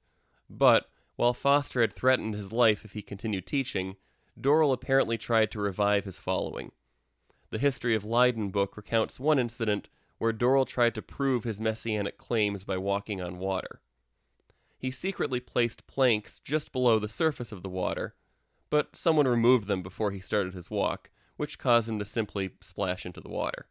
But, 0.51 0.91
while 1.17 1.35
Foster 1.35 1.83
had 1.83 1.95
threatened 1.95 2.35
his 2.35 2.53
life 2.53 2.85
if 2.85 2.93
he 2.93 3.03
continued 3.03 3.47
teaching, 3.47 3.97
Dorrell 4.41 4.73
apparently 4.73 5.19
tried 5.19 5.51
to 5.51 5.61
revive 5.61 6.05
his 6.05 6.19
following. 6.19 6.73
The 7.51 7.59
History 7.59 7.95
of 7.95 8.05
Leyden 8.05 8.51
book 8.51 8.77
recounts 8.77 9.19
one 9.19 9.39
incident 9.39 9.89
where 10.19 10.33
Dorrell 10.33 10.67
tried 10.67 10.95
to 10.97 11.03
prove 11.03 11.45
his 11.45 11.61
messianic 11.61 12.19
claims 12.19 12.65
by 12.65 12.77
walking 12.77 13.21
on 13.23 13.39
water. 13.39 13.81
He 14.79 14.91
secretly 14.91 15.41
placed 15.41 15.87
planks 15.87 16.39
just 16.39 16.73
below 16.73 16.99
the 16.99 17.09
surface 17.09 17.51
of 17.51 17.63
the 17.63 17.69
water, 17.69 18.15
but 18.71 18.95
someone 18.95 19.27
removed 19.27 19.67
them 19.67 19.83
before 19.83 20.11
he 20.11 20.21
started 20.21 20.55
his 20.55 20.71
walk, 20.71 21.11
which 21.37 21.59
caused 21.59 21.89
him 21.89 21.99
to 21.99 22.05
simply 22.05 22.51
splash 22.61 23.07
into 23.07 23.21
the 23.21 23.29
water. 23.29 23.67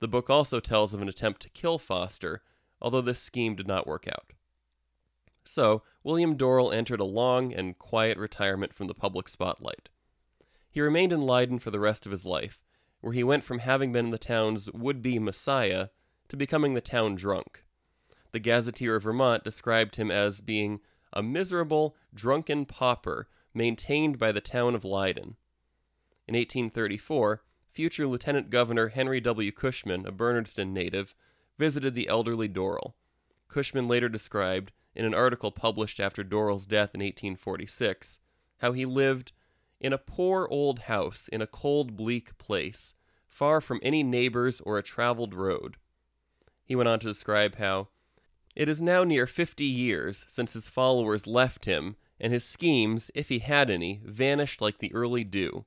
The 0.00 0.08
book 0.08 0.30
also 0.30 0.60
tells 0.60 0.94
of 0.94 1.02
an 1.02 1.08
attempt 1.08 1.42
to 1.42 1.50
kill 1.50 1.78
Foster, 1.78 2.42
although 2.80 3.00
this 3.00 3.20
scheme 3.20 3.56
did 3.56 3.66
not 3.66 3.86
work 3.86 4.06
out. 4.06 4.32
So, 5.44 5.82
William 6.04 6.36
Dorrell 6.36 6.74
entered 6.74 7.00
a 7.00 7.04
long 7.04 7.52
and 7.52 7.78
quiet 7.78 8.18
retirement 8.18 8.74
from 8.74 8.86
the 8.86 8.94
public 8.94 9.28
spotlight. 9.28 9.88
He 10.70 10.80
remained 10.80 11.12
in 11.12 11.22
Leyden 11.22 11.58
for 11.58 11.70
the 11.70 11.80
rest 11.80 12.06
of 12.06 12.12
his 12.12 12.24
life, 12.24 12.60
where 13.00 13.12
he 13.12 13.24
went 13.24 13.44
from 13.44 13.60
having 13.60 13.92
been 13.92 14.10
the 14.10 14.18
town's 14.18 14.70
would 14.72 15.02
be 15.02 15.18
messiah 15.18 15.88
to 16.28 16.36
becoming 16.36 16.74
the 16.74 16.80
town 16.80 17.14
drunk. 17.14 17.64
The 18.32 18.40
Gazetteer 18.40 18.96
of 18.96 19.04
Vermont 19.04 19.44
described 19.44 19.96
him 19.96 20.10
as 20.10 20.40
being 20.40 20.80
a 21.12 21.22
miserable, 21.22 21.96
drunken 22.12 22.66
pauper 22.66 23.28
maintained 23.54 24.18
by 24.18 24.32
the 24.32 24.40
town 24.40 24.74
of 24.74 24.84
Leyden. 24.84 25.36
In 26.26 26.34
1834, 26.34 27.42
future 27.70 28.06
Lieutenant 28.06 28.50
Governor 28.50 28.88
Henry 28.88 29.20
W. 29.20 29.50
Cushman, 29.52 30.06
a 30.06 30.12
Bernardston 30.12 30.72
native, 30.72 31.14
visited 31.58 31.94
the 31.94 32.08
elderly 32.08 32.48
Dorrell. 32.48 32.94
Cushman 33.48 33.88
later 33.88 34.08
described, 34.08 34.72
in 34.94 35.04
an 35.04 35.14
article 35.14 35.50
published 35.50 36.00
after 36.00 36.22
Dorrell's 36.22 36.66
death 36.66 36.94
in 36.94 37.00
1846, 37.00 38.18
how 38.58 38.72
he 38.72 38.84
lived 38.84 39.32
in 39.80 39.92
a 39.92 39.98
poor 39.98 40.48
old 40.50 40.80
house 40.80 41.28
in 41.28 41.40
a 41.40 41.46
cold, 41.46 41.96
bleak 41.96 42.36
place, 42.38 42.94
far 43.26 43.60
from 43.60 43.80
any 43.82 44.02
neighbors 44.02 44.60
or 44.62 44.78
a 44.78 44.82
traveled 44.82 45.34
road. 45.34 45.76
He 46.64 46.74
went 46.74 46.88
on 46.88 47.00
to 47.00 47.06
describe 47.06 47.56
how 47.56 47.88
it 48.56 48.68
is 48.68 48.82
now 48.82 49.04
near 49.04 49.26
fifty 49.26 49.66
years 49.66 50.24
since 50.28 50.52
his 50.52 50.68
followers 50.68 51.26
left 51.26 51.64
him, 51.64 51.96
and 52.18 52.32
his 52.32 52.44
schemes, 52.44 53.10
if 53.14 53.28
he 53.28 53.38
had 53.38 53.70
any, 53.70 54.00
vanished 54.04 54.60
like 54.60 54.78
the 54.78 54.92
early 54.92 55.22
dew. 55.22 55.64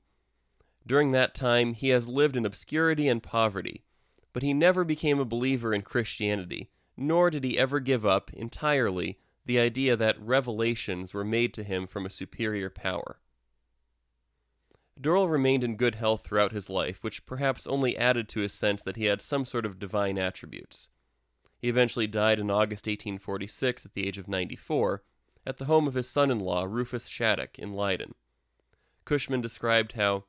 During 0.86 1.12
that 1.12 1.34
time 1.34 1.72
he 1.72 1.88
has 1.88 2.08
lived 2.08 2.36
in 2.36 2.44
obscurity 2.44 3.08
and 3.08 3.22
poverty, 3.22 3.84
but 4.34 4.42
he 4.42 4.52
never 4.52 4.84
became 4.84 5.18
a 5.18 5.24
believer 5.24 5.72
in 5.72 5.82
Christianity, 5.82 6.70
nor 6.96 7.30
did 7.30 7.44
he 7.44 7.58
ever 7.58 7.80
give 7.80 8.04
up, 8.04 8.30
entirely, 8.34 9.18
the 9.46 9.58
idea 9.58 9.96
that 9.96 10.20
revelations 10.20 11.14
were 11.14 11.24
made 11.24 11.54
to 11.54 11.64
him 11.64 11.86
from 11.86 12.04
a 12.04 12.10
superior 12.10 12.68
power. 12.68 13.18
Dorrell 15.02 15.28
remained 15.28 15.64
in 15.64 15.76
good 15.76 15.96
health 15.96 16.22
throughout 16.22 16.52
his 16.52 16.70
life, 16.70 17.02
which 17.02 17.26
perhaps 17.26 17.66
only 17.66 17.96
added 17.96 18.28
to 18.28 18.40
his 18.40 18.54
sense 18.54 18.82
that 18.82 18.96
he 18.96 19.06
had 19.06 19.20
some 19.20 19.44
sort 19.44 19.66
of 19.66 19.80
divine 19.80 20.16
attributes. 20.16 20.88
He 21.58 21.68
eventually 21.68 22.06
died 22.06 22.38
in 22.38 22.50
August 22.50 22.86
1846 22.86 23.84
at 23.84 23.94
the 23.94 24.06
age 24.06 24.18
of 24.18 24.28
94 24.28 25.02
at 25.44 25.56
the 25.56 25.64
home 25.64 25.88
of 25.88 25.94
his 25.94 26.08
son 26.08 26.30
in 26.30 26.38
law, 26.38 26.64
Rufus 26.64 27.08
Shattuck, 27.08 27.58
in 27.58 27.74
Leyden. 27.74 28.14
Cushman 29.04 29.40
described 29.40 29.92
how, 29.92 30.24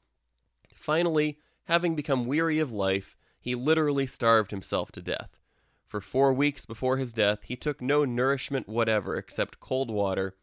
finally, 0.73 1.37
having 1.65 1.95
become 1.95 2.25
weary 2.25 2.59
of 2.59 2.71
life, 2.71 3.15
he 3.39 3.53
literally 3.53 4.07
starved 4.07 4.49
himself 4.49 4.91
to 4.93 5.01
death. 5.01 5.37
For 5.85 6.01
four 6.01 6.33
weeks 6.33 6.65
before 6.65 6.97
his 6.97 7.13
death, 7.13 7.43
he 7.43 7.55
took 7.55 7.79
no 7.79 8.05
nourishment 8.05 8.67
whatever 8.67 9.15
except 9.15 9.59
cold 9.59 9.91
water, 9.91 10.35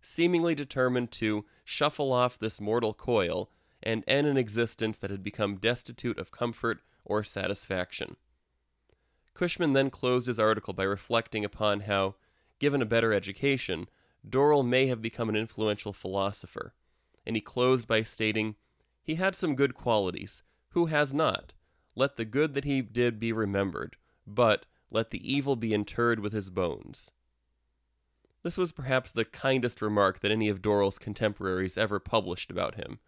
seemingly 0.00 0.54
determined 0.54 1.10
to 1.12 1.44
shuffle 1.64 2.12
off 2.12 2.38
this 2.38 2.60
mortal 2.60 2.94
coil 2.94 3.50
and 3.84 4.02
end 4.08 4.26
an 4.26 4.36
existence 4.36 4.98
that 4.98 5.10
had 5.10 5.22
become 5.22 5.56
destitute 5.56 6.18
of 6.18 6.32
comfort 6.32 6.80
or 7.04 7.22
satisfaction. 7.22 8.16
Cushman 9.34 9.74
then 9.74 9.90
closed 9.90 10.26
his 10.26 10.40
article 10.40 10.72
by 10.72 10.84
reflecting 10.84 11.44
upon 11.44 11.80
how, 11.80 12.16
given 12.58 12.80
a 12.80 12.86
better 12.86 13.12
education, 13.12 13.86
Dorrell 14.28 14.64
may 14.64 14.86
have 14.86 15.02
become 15.02 15.28
an 15.28 15.36
influential 15.36 15.92
philosopher, 15.92 16.72
and 17.26 17.36
he 17.36 17.42
closed 17.42 17.86
by 17.86 18.02
stating, 18.02 18.56
He 19.02 19.16
had 19.16 19.34
some 19.34 19.54
good 19.54 19.74
qualities. 19.74 20.42
Who 20.70 20.86
has 20.86 21.12
not? 21.12 21.52
Let 21.94 22.16
the 22.16 22.24
good 22.24 22.54
that 22.54 22.64
he 22.64 22.80
did 22.80 23.20
be 23.20 23.32
remembered, 23.32 23.96
but 24.26 24.66
let 24.90 25.10
the 25.10 25.32
evil 25.32 25.56
be 25.56 25.74
interred 25.74 26.20
with 26.20 26.32
his 26.32 26.50
bones. 26.50 27.10
This 28.42 28.56
was 28.56 28.72
perhaps 28.72 29.12
the 29.12 29.24
kindest 29.24 29.82
remark 29.82 30.20
that 30.20 30.30
any 30.30 30.48
of 30.48 30.62
Dorrell's 30.62 30.98
contemporaries 30.98 31.78
ever 31.78 31.98
published 31.98 32.50
about 32.50 32.74
him, 32.76 32.98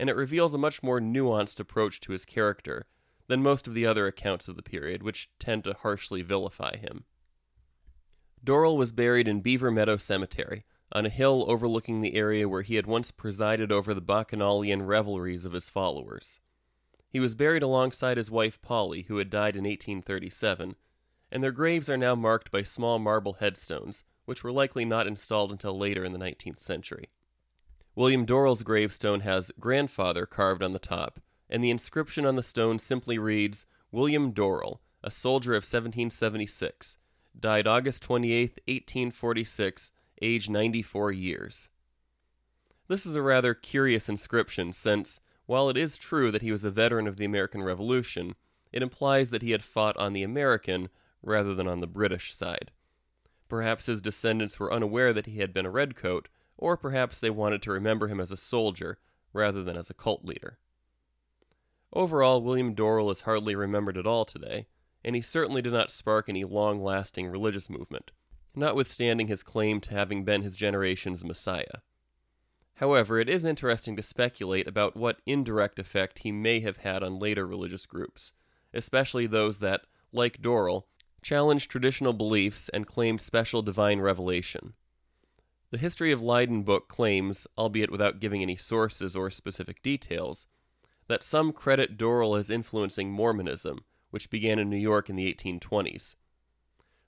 and 0.00 0.08
it 0.08 0.16
reveals 0.16 0.54
a 0.54 0.58
much 0.58 0.82
more 0.82 0.98
nuanced 0.98 1.60
approach 1.60 2.00
to 2.00 2.12
his 2.12 2.24
character 2.24 2.86
than 3.28 3.42
most 3.42 3.68
of 3.68 3.74
the 3.74 3.84
other 3.84 4.06
accounts 4.06 4.48
of 4.48 4.56
the 4.56 4.62
period, 4.62 5.02
which 5.02 5.28
tend 5.38 5.62
to 5.62 5.74
harshly 5.74 6.22
vilify 6.22 6.74
him. 6.78 7.04
Dorrell 8.42 8.78
was 8.78 8.92
buried 8.92 9.28
in 9.28 9.42
Beaver 9.42 9.70
Meadow 9.70 9.98
Cemetery, 9.98 10.64
on 10.90 11.04
a 11.04 11.10
hill 11.10 11.44
overlooking 11.48 12.00
the 12.00 12.14
area 12.14 12.48
where 12.48 12.62
he 12.62 12.76
had 12.76 12.86
once 12.86 13.10
presided 13.10 13.70
over 13.70 13.92
the 13.92 14.00
bacchanalian 14.00 14.86
revelries 14.86 15.44
of 15.44 15.52
his 15.52 15.68
followers. 15.68 16.40
He 17.10 17.20
was 17.20 17.34
buried 17.34 17.62
alongside 17.62 18.16
his 18.16 18.30
wife 18.30 18.60
Polly, 18.62 19.02
who 19.02 19.18
had 19.18 19.28
died 19.28 19.54
in 19.54 19.64
1837, 19.64 20.76
and 21.30 21.44
their 21.44 21.52
graves 21.52 21.90
are 21.90 21.98
now 21.98 22.14
marked 22.14 22.50
by 22.50 22.62
small 22.62 22.98
marble 22.98 23.34
headstones, 23.34 24.04
which 24.24 24.42
were 24.42 24.50
likely 24.50 24.86
not 24.86 25.06
installed 25.06 25.52
until 25.52 25.76
later 25.76 26.04
in 26.04 26.14
the 26.14 26.18
19th 26.18 26.60
century. 26.60 27.10
William 27.94 28.24
Dorrell's 28.24 28.62
gravestone 28.62 29.20
has 29.20 29.50
grandfather 29.58 30.24
carved 30.26 30.62
on 30.62 30.72
the 30.72 30.78
top, 30.78 31.20
and 31.48 31.62
the 31.62 31.70
inscription 31.70 32.24
on 32.24 32.36
the 32.36 32.42
stone 32.42 32.78
simply 32.78 33.18
reads 33.18 33.66
William 33.90 34.32
Dorrell, 34.32 34.78
a 35.02 35.10
soldier 35.10 35.52
of 35.52 35.62
1776, 35.62 36.98
died 37.38 37.66
August 37.66 38.02
28, 38.02 38.60
1846, 38.66 39.92
age 40.22 40.48
94 40.48 41.12
years. 41.12 41.68
This 42.86 43.06
is 43.06 43.14
a 43.14 43.22
rather 43.22 43.54
curious 43.54 44.08
inscription 44.08 44.72
since, 44.72 45.20
while 45.46 45.68
it 45.68 45.76
is 45.76 45.96
true 45.96 46.30
that 46.30 46.42
he 46.42 46.52
was 46.52 46.64
a 46.64 46.70
veteran 46.70 47.06
of 47.06 47.16
the 47.16 47.24
American 47.24 47.62
Revolution, 47.62 48.34
it 48.72 48.82
implies 48.82 49.30
that 49.30 49.42
he 49.42 49.50
had 49.50 49.64
fought 49.64 49.96
on 49.96 50.12
the 50.12 50.22
American 50.22 50.90
rather 51.22 51.54
than 51.54 51.66
on 51.66 51.80
the 51.80 51.86
British 51.86 52.34
side. 52.34 52.70
Perhaps 53.48 53.86
his 53.86 54.00
descendants 54.00 54.60
were 54.60 54.72
unaware 54.72 55.12
that 55.12 55.26
he 55.26 55.38
had 55.38 55.52
been 55.52 55.66
a 55.66 55.70
redcoat, 55.70 56.28
or 56.60 56.76
perhaps 56.76 57.18
they 57.18 57.30
wanted 57.30 57.62
to 57.62 57.72
remember 57.72 58.06
him 58.06 58.20
as 58.20 58.30
a 58.30 58.36
soldier 58.36 58.98
rather 59.32 59.64
than 59.64 59.76
as 59.76 59.90
a 59.90 59.94
cult 59.94 60.24
leader. 60.24 60.58
Overall, 61.92 62.40
William 62.40 62.74
Dorrell 62.74 63.10
is 63.10 63.22
hardly 63.22 63.56
remembered 63.56 63.96
at 63.96 64.06
all 64.06 64.24
today, 64.24 64.66
and 65.04 65.16
he 65.16 65.22
certainly 65.22 65.62
did 65.62 65.72
not 65.72 65.90
spark 65.90 66.28
any 66.28 66.44
long 66.44 66.82
lasting 66.82 67.26
religious 67.26 67.68
movement, 67.68 68.10
notwithstanding 68.54 69.26
his 69.26 69.42
claim 69.42 69.80
to 69.80 69.90
having 69.90 70.24
been 70.24 70.42
his 70.42 70.54
generation's 70.54 71.24
Messiah. 71.24 71.80
However, 72.74 73.18
it 73.18 73.28
is 73.28 73.44
interesting 73.44 73.96
to 73.96 74.02
speculate 74.02 74.68
about 74.68 74.96
what 74.96 75.20
indirect 75.26 75.78
effect 75.78 76.20
he 76.20 76.32
may 76.32 76.60
have 76.60 76.78
had 76.78 77.02
on 77.02 77.18
later 77.18 77.46
religious 77.46 77.86
groups, 77.86 78.32
especially 78.72 79.26
those 79.26 79.58
that, 79.58 79.82
like 80.12 80.40
Dorrell, 80.40 80.84
challenged 81.22 81.70
traditional 81.70 82.12
beliefs 82.12 82.68
and 82.70 82.86
claimed 82.86 83.20
special 83.20 83.62
divine 83.62 84.00
revelation. 84.00 84.74
The 85.70 85.78
History 85.78 86.10
of 86.10 86.20
Leyden 86.20 86.64
book 86.64 86.88
claims, 86.88 87.46
albeit 87.56 87.92
without 87.92 88.18
giving 88.18 88.42
any 88.42 88.56
sources 88.56 89.14
or 89.14 89.30
specific 89.30 89.82
details, 89.82 90.48
that 91.06 91.22
some 91.22 91.52
credit 91.52 91.96
Dorrell 91.96 92.36
as 92.36 92.50
influencing 92.50 93.12
Mormonism, 93.12 93.84
which 94.10 94.30
began 94.30 94.58
in 94.58 94.68
New 94.68 94.76
York 94.76 95.08
in 95.08 95.14
the 95.14 95.32
1820s. 95.32 96.16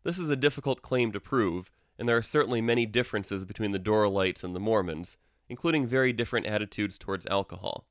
This 0.05 0.17
is 0.17 0.31
a 0.31 0.37
difficult 0.37 0.81
claim 0.81 1.11
to 1.11 1.19
prove, 1.19 1.73
and 1.99 2.09
there 2.09 2.17
are 2.17 2.23
certainly 2.23 2.61
many 2.61 2.87
differences 2.87 3.45
between 3.45 3.73
the 3.73 3.81
Dorrellites 3.81 4.45
and 4.45 4.55
the 4.55 4.61
Mormons, 4.61 5.17
including 5.49 5.89
very 5.89 6.13
different 6.13 6.47
attitudes 6.47 6.99
towards 6.99 7.27
alcohol. 7.27 7.89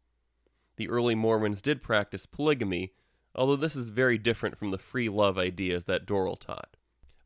The 0.78 0.88
early 0.88 1.16
Mormons 1.16 1.62
did 1.62 1.84
practice 1.84 2.26
polygamy, 2.26 2.94
although 3.36 3.58
this 3.58 3.76
is 3.76 3.90
very 3.90 4.18
different 4.18 4.58
from 4.58 4.72
the 4.72 4.78
free 4.78 5.10
love 5.10 5.38
ideas 5.38 5.84
that 5.86 6.06
Dorrell 6.06 6.40
taught. 6.40 6.78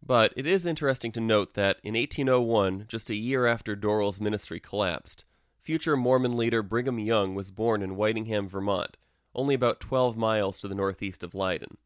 But 0.06 0.34
it 0.36 0.46
is 0.46 0.66
interesting 0.66 1.12
to 1.14 1.20
note 1.20 1.56
that 1.56 1.80
in 1.84 1.96
1801, 1.96 2.86
just 2.88 3.10
a 3.10 3.16
year 3.16 3.48
after 3.48 3.76
Dorrell's 3.76 4.22
ministry 4.22 4.60
collapsed, 4.60 5.26
future 5.62 5.98
Mormon 5.98 6.38
leader 6.38 6.62
Brigham 6.62 7.00
Young 7.00 7.34
was 7.34 7.50
born 7.50 7.82
in 7.82 7.96
Whitingham, 7.96 8.48
Vermont, 8.48 8.98
only 9.34 9.56
about 9.56 9.80
12 9.80 10.16
miles 10.16 10.60
to 10.60 10.68
the 10.68 10.76
northeast 10.76 11.24
of 11.24 11.34
Leyden. 11.34 11.78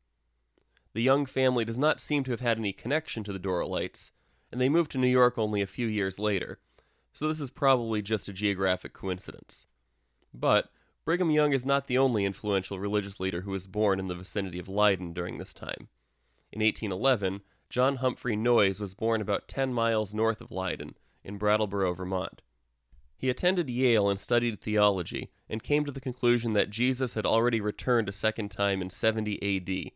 The 0.93 1.01
Young 1.01 1.25
family 1.25 1.63
does 1.63 1.77
not 1.77 2.01
seem 2.01 2.25
to 2.25 2.31
have 2.31 2.41
had 2.41 2.57
any 2.57 2.73
connection 2.73 3.23
to 3.23 3.31
the 3.31 3.39
Dorrellites, 3.39 4.11
and 4.51 4.59
they 4.59 4.67
moved 4.67 4.91
to 4.91 4.97
New 4.97 5.07
York 5.07 5.37
only 5.37 5.61
a 5.61 5.67
few 5.67 5.87
years 5.87 6.19
later, 6.19 6.59
so 7.13 7.29
this 7.29 7.39
is 7.39 7.49
probably 7.49 8.01
just 8.01 8.27
a 8.27 8.33
geographic 8.33 8.91
coincidence. 8.91 9.65
But 10.33 10.69
Brigham 11.05 11.31
Young 11.31 11.53
is 11.53 11.65
not 11.65 11.87
the 11.87 11.97
only 11.97 12.25
influential 12.25 12.79
religious 12.79 13.19
leader 13.19 13.41
who 13.41 13.51
was 13.51 13.65
born 13.65 13.97
in 13.97 14.07
the 14.07 14.15
vicinity 14.15 14.59
of 14.59 14.67
Leyden 14.67 15.13
during 15.13 15.37
this 15.37 15.53
time. 15.53 15.87
In 16.51 16.61
1811, 16.61 17.41
John 17.69 17.97
Humphrey 17.97 18.35
Noyes 18.35 18.79
was 18.79 18.95
born 18.95 19.21
about 19.21 19.47
10 19.47 19.71
miles 19.71 20.11
north 20.11 20.41
of 20.41 20.51
Leyden, 20.51 20.95
in 21.23 21.37
Brattleboro, 21.37 21.93
Vermont. 21.93 22.41
He 23.15 23.29
attended 23.29 23.69
Yale 23.69 24.09
and 24.09 24.19
studied 24.19 24.59
theology, 24.59 25.29
and 25.47 25.61
came 25.61 25.85
to 25.85 25.91
the 25.91 26.01
conclusion 26.01 26.53
that 26.53 26.71
Jesus 26.71 27.13
had 27.13 27.27
already 27.27 27.61
returned 27.61 28.09
a 28.09 28.13
second 28.13 28.49
time 28.49 28.81
in 28.81 28.89
70 28.89 29.37
AD, 29.43 29.91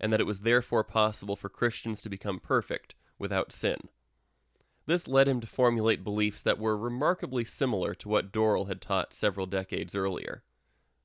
and 0.00 0.12
that 0.12 0.20
it 0.20 0.26
was 0.26 0.40
therefore 0.40 0.84
possible 0.84 1.36
for 1.36 1.50
Christians 1.50 2.00
to 2.00 2.08
become 2.08 2.40
perfect 2.40 2.94
without 3.18 3.52
sin. 3.52 3.76
This 4.86 5.06
led 5.06 5.28
him 5.28 5.40
to 5.42 5.46
formulate 5.46 6.02
beliefs 6.02 6.40
that 6.42 6.58
were 6.58 6.78
remarkably 6.78 7.44
similar 7.44 7.94
to 7.96 8.08
what 8.08 8.32
Dorrell 8.32 8.68
had 8.68 8.80
taught 8.80 9.12
several 9.12 9.44
decades 9.44 9.94
earlier. 9.94 10.44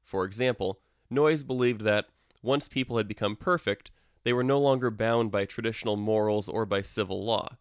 For 0.01 0.23
example, 0.23 0.79
Noyes 1.09 1.43
believed 1.43 1.81
that, 1.81 2.05
once 2.41 2.69
people 2.69 2.95
had 2.95 3.09
become 3.09 3.35
perfect, 3.35 3.91
they 4.23 4.33
were 4.33 4.43
no 4.43 4.59
longer 4.59 4.89
bound 4.89 5.31
by 5.31 5.45
traditional 5.45 5.97
morals 5.97 6.47
or 6.47 6.65
by 6.65 6.81
civil 6.81 7.23
law. 7.23 7.57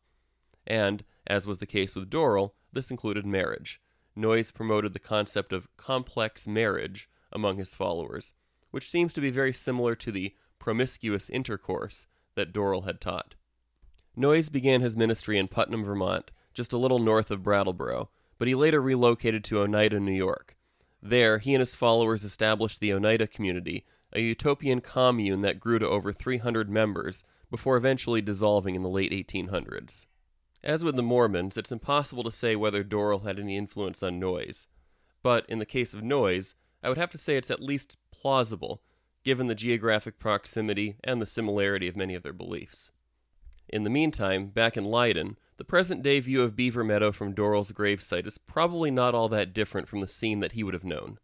And, 0.66 1.04
as 1.26 1.46
was 1.46 1.58
the 1.58 1.66
case 1.66 1.94
with 1.94 2.10
Dorrell, 2.10 2.52
this 2.72 2.90
included 2.90 3.26
marriage. 3.26 3.80
Noyes 4.14 4.50
promoted 4.50 4.92
the 4.92 4.98
concept 4.98 5.52
of 5.52 5.74
complex 5.76 6.46
marriage 6.46 7.08
among 7.32 7.56
his 7.56 7.74
followers, 7.74 8.34
which 8.70 8.90
seems 8.90 9.12
to 9.14 9.20
be 9.20 9.30
very 9.30 9.52
similar 9.52 9.94
to 9.96 10.12
the 10.12 10.34
promiscuous 10.58 11.28
intercourse 11.30 12.06
that 12.34 12.52
Dorrell 12.52 12.84
had 12.84 13.00
taught. 13.00 13.34
Noyes 14.14 14.48
began 14.48 14.80
his 14.82 14.96
ministry 14.96 15.38
in 15.38 15.48
Putney, 15.48 15.82
Vermont, 15.82 16.30
just 16.54 16.72
a 16.72 16.78
little 16.78 16.98
north 16.98 17.30
of 17.30 17.42
Brattleboro, 17.42 18.10
but 18.38 18.48
he 18.48 18.54
later 18.54 18.80
relocated 18.80 19.42
to 19.44 19.60
Oneida, 19.60 19.98
New 19.98 20.12
York. 20.12 20.56
There, 21.02 21.38
he 21.38 21.54
and 21.54 21.60
his 21.60 21.74
followers 21.74 22.22
established 22.22 22.80
the 22.80 22.92
Oneida 22.92 23.26
Community, 23.26 23.84
a 24.12 24.20
utopian 24.20 24.80
commune 24.80 25.42
that 25.42 25.60
grew 25.60 25.78
to 25.78 25.88
over 25.88 26.12
300 26.12 26.70
members 26.70 27.24
before 27.50 27.76
eventually 27.76 28.20
dissolving 28.20 28.74
in 28.74 28.82
the 28.82 28.88
late 28.88 29.12
1800s. 29.12 30.06
As 30.64 30.84
with 30.84 30.96
the 30.96 31.02
Mormons, 31.02 31.56
it's 31.56 31.72
impossible 31.72 32.22
to 32.22 32.30
say 32.30 32.54
whether 32.54 32.84
Dorrell 32.84 33.24
had 33.24 33.38
any 33.38 33.56
influence 33.56 34.02
on 34.02 34.20
Noyes. 34.20 34.68
But 35.22 35.44
in 35.48 35.58
the 35.58 35.66
case 35.66 35.92
of 35.92 36.02
Noyes, 36.02 36.54
I 36.82 36.88
would 36.88 36.98
have 36.98 37.10
to 37.10 37.18
say 37.18 37.36
it's 37.36 37.50
at 37.50 37.60
least 37.60 37.96
plausible, 38.10 38.80
given 39.24 39.46
the 39.46 39.54
geographic 39.54 40.18
proximity 40.18 40.96
and 41.04 41.20
the 41.20 41.26
similarity 41.26 41.88
of 41.88 41.96
many 41.96 42.14
of 42.14 42.22
their 42.22 42.32
beliefs. 42.32 42.90
In 43.68 43.84
the 43.84 43.90
meantime, 43.90 44.48
back 44.48 44.76
in 44.76 44.84
Leyden, 44.84 45.36
the 45.56 45.64
present 45.64 46.02
day 46.02 46.20
view 46.20 46.42
of 46.42 46.56
Beaver 46.56 46.84
Meadow 46.84 47.12
from 47.12 47.34
Dorrell's 47.34 47.72
gravesite 47.72 48.26
is 48.26 48.38
probably 48.38 48.90
not 48.90 49.14
all 49.14 49.28
that 49.28 49.52
different 49.52 49.88
from 49.88 50.00
the 50.00 50.08
scene 50.08 50.40
that 50.40 50.52
he 50.52 50.62
would 50.62 50.74
have 50.74 50.84
known. 50.84 51.18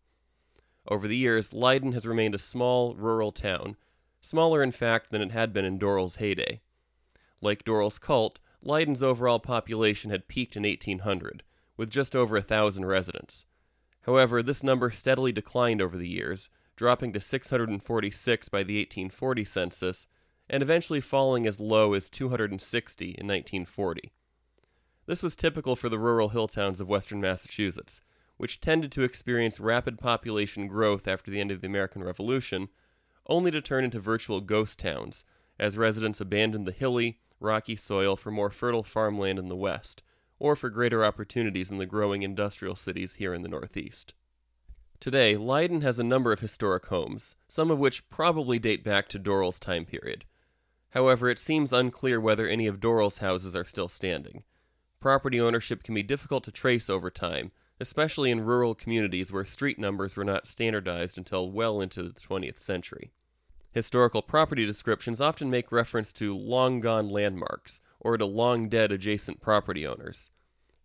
Over 0.91 1.07
the 1.07 1.17
years, 1.17 1.53
Leyden 1.53 1.93
has 1.93 2.07
remained 2.07 2.35
a 2.35 2.39
small, 2.39 2.95
rural 2.95 3.31
town, 3.31 3.77
smaller 4.23 4.63
in 4.63 4.73
fact 4.73 5.11
than 5.11 5.21
it 5.21 5.33
had 5.33 5.53
been 5.53 5.65
in 5.65 5.79
Dorrell's 5.79 6.17
heyday. 6.17 6.63
Like 7.43 7.65
Dorrell's 7.65 7.99
cult, 7.99 8.39
Leyden's 8.63 9.03
overall 9.03 9.39
population 9.39 10.11
had 10.11 10.29
peaked 10.29 10.57
in 10.57 10.63
1800, 10.63 11.43
with 11.77 11.91
just 11.91 12.17
over 12.17 12.37
a 12.37 12.43
thousand 12.43 12.87
residents. 12.87 13.45
However, 14.03 14.43
this 14.43 14.63
number 14.63 14.91
steadily 14.91 15.31
declined 15.31 15.83
over 15.83 15.99
the 15.99 16.09
years, 16.09 16.49
dropping 16.75 17.13
to 17.13 17.21
646 17.21 18.49
by 18.49 18.63
the 18.63 18.79
1840 18.79 19.45
census, 19.45 20.07
and 20.49 20.63
eventually 20.63 21.01
falling 21.01 21.47
as 21.47 21.61
low 21.61 21.93
as 21.93 22.09
260 22.09 23.05
in 23.05 23.27
1940. 23.27 24.13
This 25.07 25.23
was 25.23 25.37
typical 25.37 25.77
for 25.77 25.89
the 25.89 25.99
rural 25.99 26.31
hill 26.31 26.49
towns 26.49 26.81
of 26.81 26.89
western 26.89 27.21
Massachusetts, 27.21 28.01
which 28.39 28.61
tended 28.61 28.91
to 28.91 29.03
experience 29.03 29.61
rapid 29.61 29.99
population 29.99 30.67
growth 30.67 31.07
after 31.07 31.31
the 31.31 31.41
end 31.41 31.51
of 31.51 31.61
the 31.61 31.67
American 31.67 32.03
Revolution, 32.03 32.69
only 33.27 33.51
to 33.51 33.61
turn 33.61 33.85
into 33.85 34.01
virtual 34.01 34.41
ghost 34.41 34.79
towns 34.79 35.25
as 35.59 35.77
residents 35.77 36.21
abandoned 36.21 36.67
the 36.67 36.73
hilly, 36.73 37.21
rocky 37.41 37.77
soil 37.77 38.17
for 38.17 38.31
more 38.31 38.51
fertile 38.51 38.83
farmland 38.83 39.39
in 39.39 39.49
the 39.49 39.57
west, 39.57 40.03
or 40.39 40.57
for 40.57 40.71
greater 40.71 41.05
opportunities 41.05 41.71
in 41.71 41.79
the 41.79 41.87
growing 41.87 42.23
industrial 42.23 42.77
cities 42.77 43.17
here 43.17 43.35
in 43.35 43.43
the 43.43 43.49
Northeast. 43.49 44.15
Today, 45.01 45.37
Leyden 45.37 45.81
has 45.83 45.99
a 45.99 46.05
number 46.05 46.33
of 46.33 46.41
historic 46.41 46.87
homes, 46.87 47.37
some 47.49 47.71
of 47.71 47.79
which 47.79 48.09
probably 48.09 48.59
date 48.59 48.83
back 48.83 49.09
to 49.09 49.19
Dorrell's 49.19 49.61
time 49.61 49.85
period. 49.85 50.25
However, 50.91 51.29
it 51.29 51.39
seems 51.39 51.73
unclear 51.73 52.21
whether 52.21 52.49
any 52.49 52.67
of 52.67 52.81
Dorrell's 52.81 53.19
houses 53.19 53.55
are 53.55 53.65
still 53.65 53.89
standing. 53.89 54.43
Property 55.01 55.41
ownership 55.41 55.83
can 55.83 55.95
be 55.95 56.03
difficult 56.03 56.43
to 56.45 56.51
trace 56.51 56.91
over 56.91 57.11
time, 57.11 57.53
especially 57.81 58.31
in 58.31 58.41
rural 58.41 58.75
communities 58.75 59.33
where 59.33 59.45
street 59.45 59.79
numbers 59.79 60.17
were 60.17 60.25
not 60.25 60.47
standardized 60.47 61.17
until 61.17 61.51
well 61.51 61.81
into 61.81 62.03
the 62.03 62.21
20th 62.21 62.61
century. 62.61 63.13
Historical 63.71 64.23
property 64.23 64.65
descriptions 64.67 65.21
often 65.21 65.51
make 65.51 65.71
reference 65.71 66.13
to 66.13 66.37
long 66.37 66.81
gone 66.81 67.09
landmarks 67.09 67.81
or 68.01 68.17
to 68.17 68.25
long 68.25 68.69
dead 68.69 68.91
adjacent 68.91 69.41
property 69.41 69.87
owners. 69.87 70.31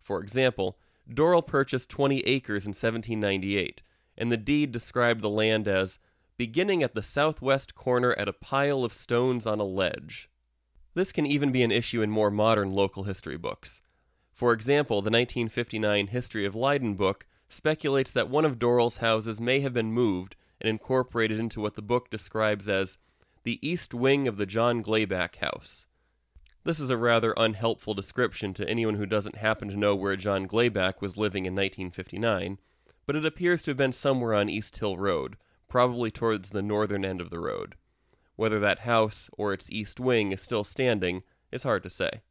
For 0.00 0.20
example, 0.20 0.78
Dorrell 1.12 1.46
purchased 1.46 1.90
20 1.90 2.20
acres 2.20 2.64
in 2.64 2.70
1798, 2.70 3.82
and 4.16 4.30
the 4.30 4.36
deed 4.36 4.70
described 4.70 5.22
the 5.22 5.30
land 5.30 5.66
as 5.66 5.98
beginning 6.36 6.82
at 6.82 6.94
the 6.94 7.02
southwest 7.02 7.74
corner 7.74 8.12
at 8.14 8.28
a 8.28 8.32
pile 8.32 8.84
of 8.84 8.94
stones 8.94 9.46
on 9.46 9.60
a 9.60 9.64
ledge. 9.64 10.28
This 10.94 11.10
can 11.10 11.26
even 11.26 11.52
be 11.52 11.62
an 11.62 11.72
issue 11.72 12.02
in 12.02 12.10
more 12.10 12.30
modern 12.30 12.70
local 12.70 13.04
history 13.04 13.36
books. 13.36 13.82
For 14.34 14.52
example, 14.52 14.96
the 14.96 15.10
1959 15.10 16.08
History 16.08 16.44
of 16.44 16.56
Leyden 16.56 16.94
book 16.94 17.24
speculates 17.48 18.10
that 18.12 18.28
one 18.28 18.44
of 18.44 18.58
Dorrell's 18.58 18.96
houses 18.96 19.40
may 19.40 19.60
have 19.60 19.72
been 19.72 19.92
moved 19.92 20.34
and 20.60 20.68
incorporated 20.68 21.38
into 21.38 21.60
what 21.60 21.74
the 21.74 21.82
book 21.82 22.10
describes 22.10 22.68
as 22.68 22.98
the 23.44 23.64
east 23.66 23.94
wing 23.94 24.26
of 24.26 24.36
the 24.36 24.46
John 24.46 24.82
Glayback 24.82 25.36
house. 25.36 25.86
This 26.64 26.80
is 26.80 26.90
a 26.90 26.96
rather 26.96 27.32
unhelpful 27.36 27.94
description 27.94 28.54
to 28.54 28.68
anyone 28.68 28.96
who 28.96 29.06
doesn't 29.06 29.36
happen 29.36 29.68
to 29.68 29.76
know 29.76 29.94
where 29.94 30.16
John 30.16 30.48
Glayback 30.48 31.00
was 31.00 31.16
living 31.16 31.44
in 31.44 31.52
1959, 31.52 32.58
but 33.06 33.14
it 33.14 33.26
appears 33.26 33.62
to 33.62 33.70
have 33.70 33.76
been 33.76 33.92
somewhere 33.92 34.34
on 34.34 34.48
East 34.48 34.76
Hill 34.78 34.96
Road, 34.96 35.36
probably 35.68 36.10
towards 36.10 36.50
the 36.50 36.62
northern 36.62 37.04
end 37.04 37.20
of 37.20 37.30
the 37.30 37.38
road. 37.38 37.76
Whether 38.34 38.58
that 38.60 38.80
house 38.80 39.30
or 39.34 39.52
its 39.52 39.70
east 39.70 40.00
wing 40.00 40.32
is 40.32 40.42
still 40.42 40.64
standing 40.64 41.22
is 41.52 41.62
hard 41.62 41.82
to 41.84 41.90
say. 41.90 42.22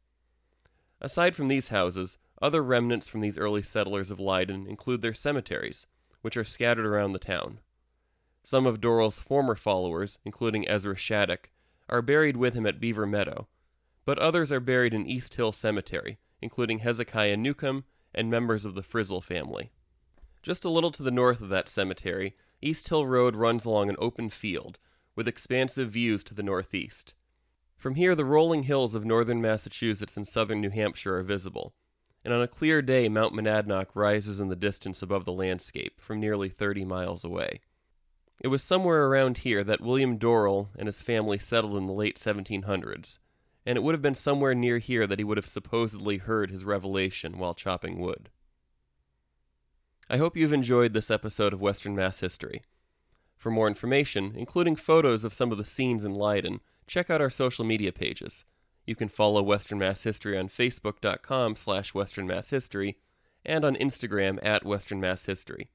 Aside 1.04 1.36
from 1.36 1.48
these 1.48 1.68
houses, 1.68 2.16
other 2.40 2.62
remnants 2.62 3.10
from 3.10 3.20
these 3.20 3.36
early 3.36 3.62
settlers 3.62 4.10
of 4.10 4.18
Leyden 4.18 4.66
include 4.66 5.02
their 5.02 5.12
cemeteries, 5.12 5.86
which 6.22 6.34
are 6.34 6.44
scattered 6.44 6.86
around 6.86 7.12
the 7.12 7.18
town. 7.18 7.60
Some 8.42 8.64
of 8.64 8.80
Dorrell's 8.80 9.18
former 9.18 9.54
followers, 9.54 10.18
including 10.24 10.66
Ezra 10.66 10.96
Shattuck, 10.96 11.50
are 11.90 12.00
buried 12.00 12.38
with 12.38 12.54
him 12.54 12.64
at 12.64 12.80
Beaver 12.80 13.04
Meadow, 13.06 13.48
but 14.06 14.18
others 14.18 14.50
are 14.50 14.60
buried 14.60 14.94
in 14.94 15.06
East 15.06 15.34
Hill 15.34 15.52
Cemetery, 15.52 16.16
including 16.40 16.78
Hezekiah 16.78 17.36
Newcomb 17.36 17.84
and 18.14 18.30
members 18.30 18.64
of 18.64 18.74
the 18.74 18.82
Frizzle 18.82 19.20
family. 19.20 19.72
Just 20.42 20.64
a 20.64 20.70
little 20.70 20.90
to 20.92 21.02
the 21.02 21.10
north 21.10 21.42
of 21.42 21.50
that 21.50 21.68
cemetery, 21.68 22.34
East 22.62 22.88
Hill 22.88 23.06
Road 23.06 23.36
runs 23.36 23.66
along 23.66 23.90
an 23.90 23.96
open 23.98 24.30
field, 24.30 24.78
with 25.14 25.28
expansive 25.28 25.90
views 25.90 26.24
to 26.24 26.32
the 26.32 26.42
northeast. 26.42 27.12
From 27.84 27.96
here, 27.96 28.14
the 28.14 28.24
rolling 28.24 28.62
hills 28.62 28.94
of 28.94 29.04
northern 29.04 29.42
Massachusetts 29.42 30.16
and 30.16 30.26
southern 30.26 30.62
New 30.62 30.70
Hampshire 30.70 31.18
are 31.18 31.22
visible, 31.22 31.74
and 32.24 32.32
on 32.32 32.40
a 32.40 32.48
clear 32.48 32.80
day, 32.80 33.10
Mount 33.10 33.34
Monadnock 33.34 33.88
rises 33.92 34.40
in 34.40 34.48
the 34.48 34.56
distance 34.56 35.02
above 35.02 35.26
the 35.26 35.34
landscape 35.34 36.00
from 36.00 36.18
nearly 36.18 36.48
30 36.48 36.86
miles 36.86 37.24
away. 37.24 37.60
It 38.40 38.48
was 38.48 38.62
somewhere 38.62 39.04
around 39.04 39.36
here 39.36 39.62
that 39.64 39.82
William 39.82 40.18
Dorrell 40.18 40.70
and 40.78 40.86
his 40.86 41.02
family 41.02 41.38
settled 41.38 41.76
in 41.76 41.86
the 41.86 41.92
late 41.92 42.16
1700s, 42.16 43.18
and 43.66 43.76
it 43.76 43.82
would 43.82 43.94
have 43.94 44.00
been 44.00 44.14
somewhere 44.14 44.54
near 44.54 44.78
here 44.78 45.06
that 45.06 45.18
he 45.18 45.24
would 45.24 45.36
have 45.36 45.46
supposedly 45.46 46.16
heard 46.16 46.50
his 46.50 46.64
revelation 46.64 47.36
while 47.36 47.52
chopping 47.52 47.98
wood. 47.98 48.30
I 50.08 50.16
hope 50.16 50.38
you've 50.38 50.54
enjoyed 50.54 50.94
this 50.94 51.10
episode 51.10 51.52
of 51.52 51.60
Western 51.60 51.94
Mass 51.94 52.20
History. 52.20 52.62
For 53.36 53.50
more 53.50 53.68
information, 53.68 54.32
including 54.36 54.74
photos 54.74 55.22
of 55.22 55.34
some 55.34 55.52
of 55.52 55.58
the 55.58 55.66
scenes 55.66 56.02
in 56.02 56.14
Leyden, 56.14 56.60
check 56.86 57.10
out 57.10 57.20
our 57.20 57.30
social 57.30 57.64
media 57.64 57.92
pages. 57.92 58.44
You 58.86 58.94
can 58.94 59.08
follow 59.08 59.42
Western 59.42 59.78
Mass 59.78 60.02
History 60.02 60.38
on 60.38 60.48
facebook.com 60.48 61.56
slash 61.56 61.92
westernmasshistory 61.92 62.96
and 63.44 63.64
on 63.64 63.76
Instagram 63.76 64.38
at 64.42 64.64
Western 64.64 65.00
Mass 65.00 65.26
History 65.26 65.68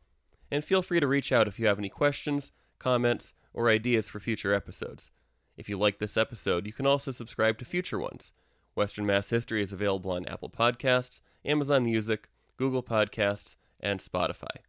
and 0.52 0.63
feel 0.63 0.82
free 0.82 1.00
to 1.00 1.08
reach 1.08 1.32
out 1.32 1.48
if 1.48 1.60
you 1.60 1.67
have 1.67 1.80
any 1.80 1.89
questions, 1.89 2.52
comments, 2.80 3.34
or 3.54 3.69
ideas 3.69 4.08
for 4.08 4.19
future 4.19 4.54
episodes. 4.54 5.12
If 5.58 5.69
you 5.69 5.78
like 5.78 6.00
this 6.00 6.17
episode, 6.17 6.65
you 6.65 6.74
can 6.74 6.88
also 6.88 7.12
subscribe 7.12 7.58
to 7.60 7.65
future 7.65 8.00
ones. 8.00 8.34
Western 8.76 9.06
Mass 9.06 9.30
History 9.30 9.62
is 9.62 9.74
available 9.74 10.12
on 10.12 10.26
Apple 10.26 10.50
Podcasts, 10.50 11.22
Amazon 11.43 11.84
Music, 11.84 12.30
Google 12.58 12.84
Podcasts, 12.84 13.56
and 13.80 14.00
Spotify. 14.00 14.63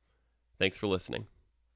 Thanks 0.59 0.77
for 0.77 0.89
listening. 0.89 1.27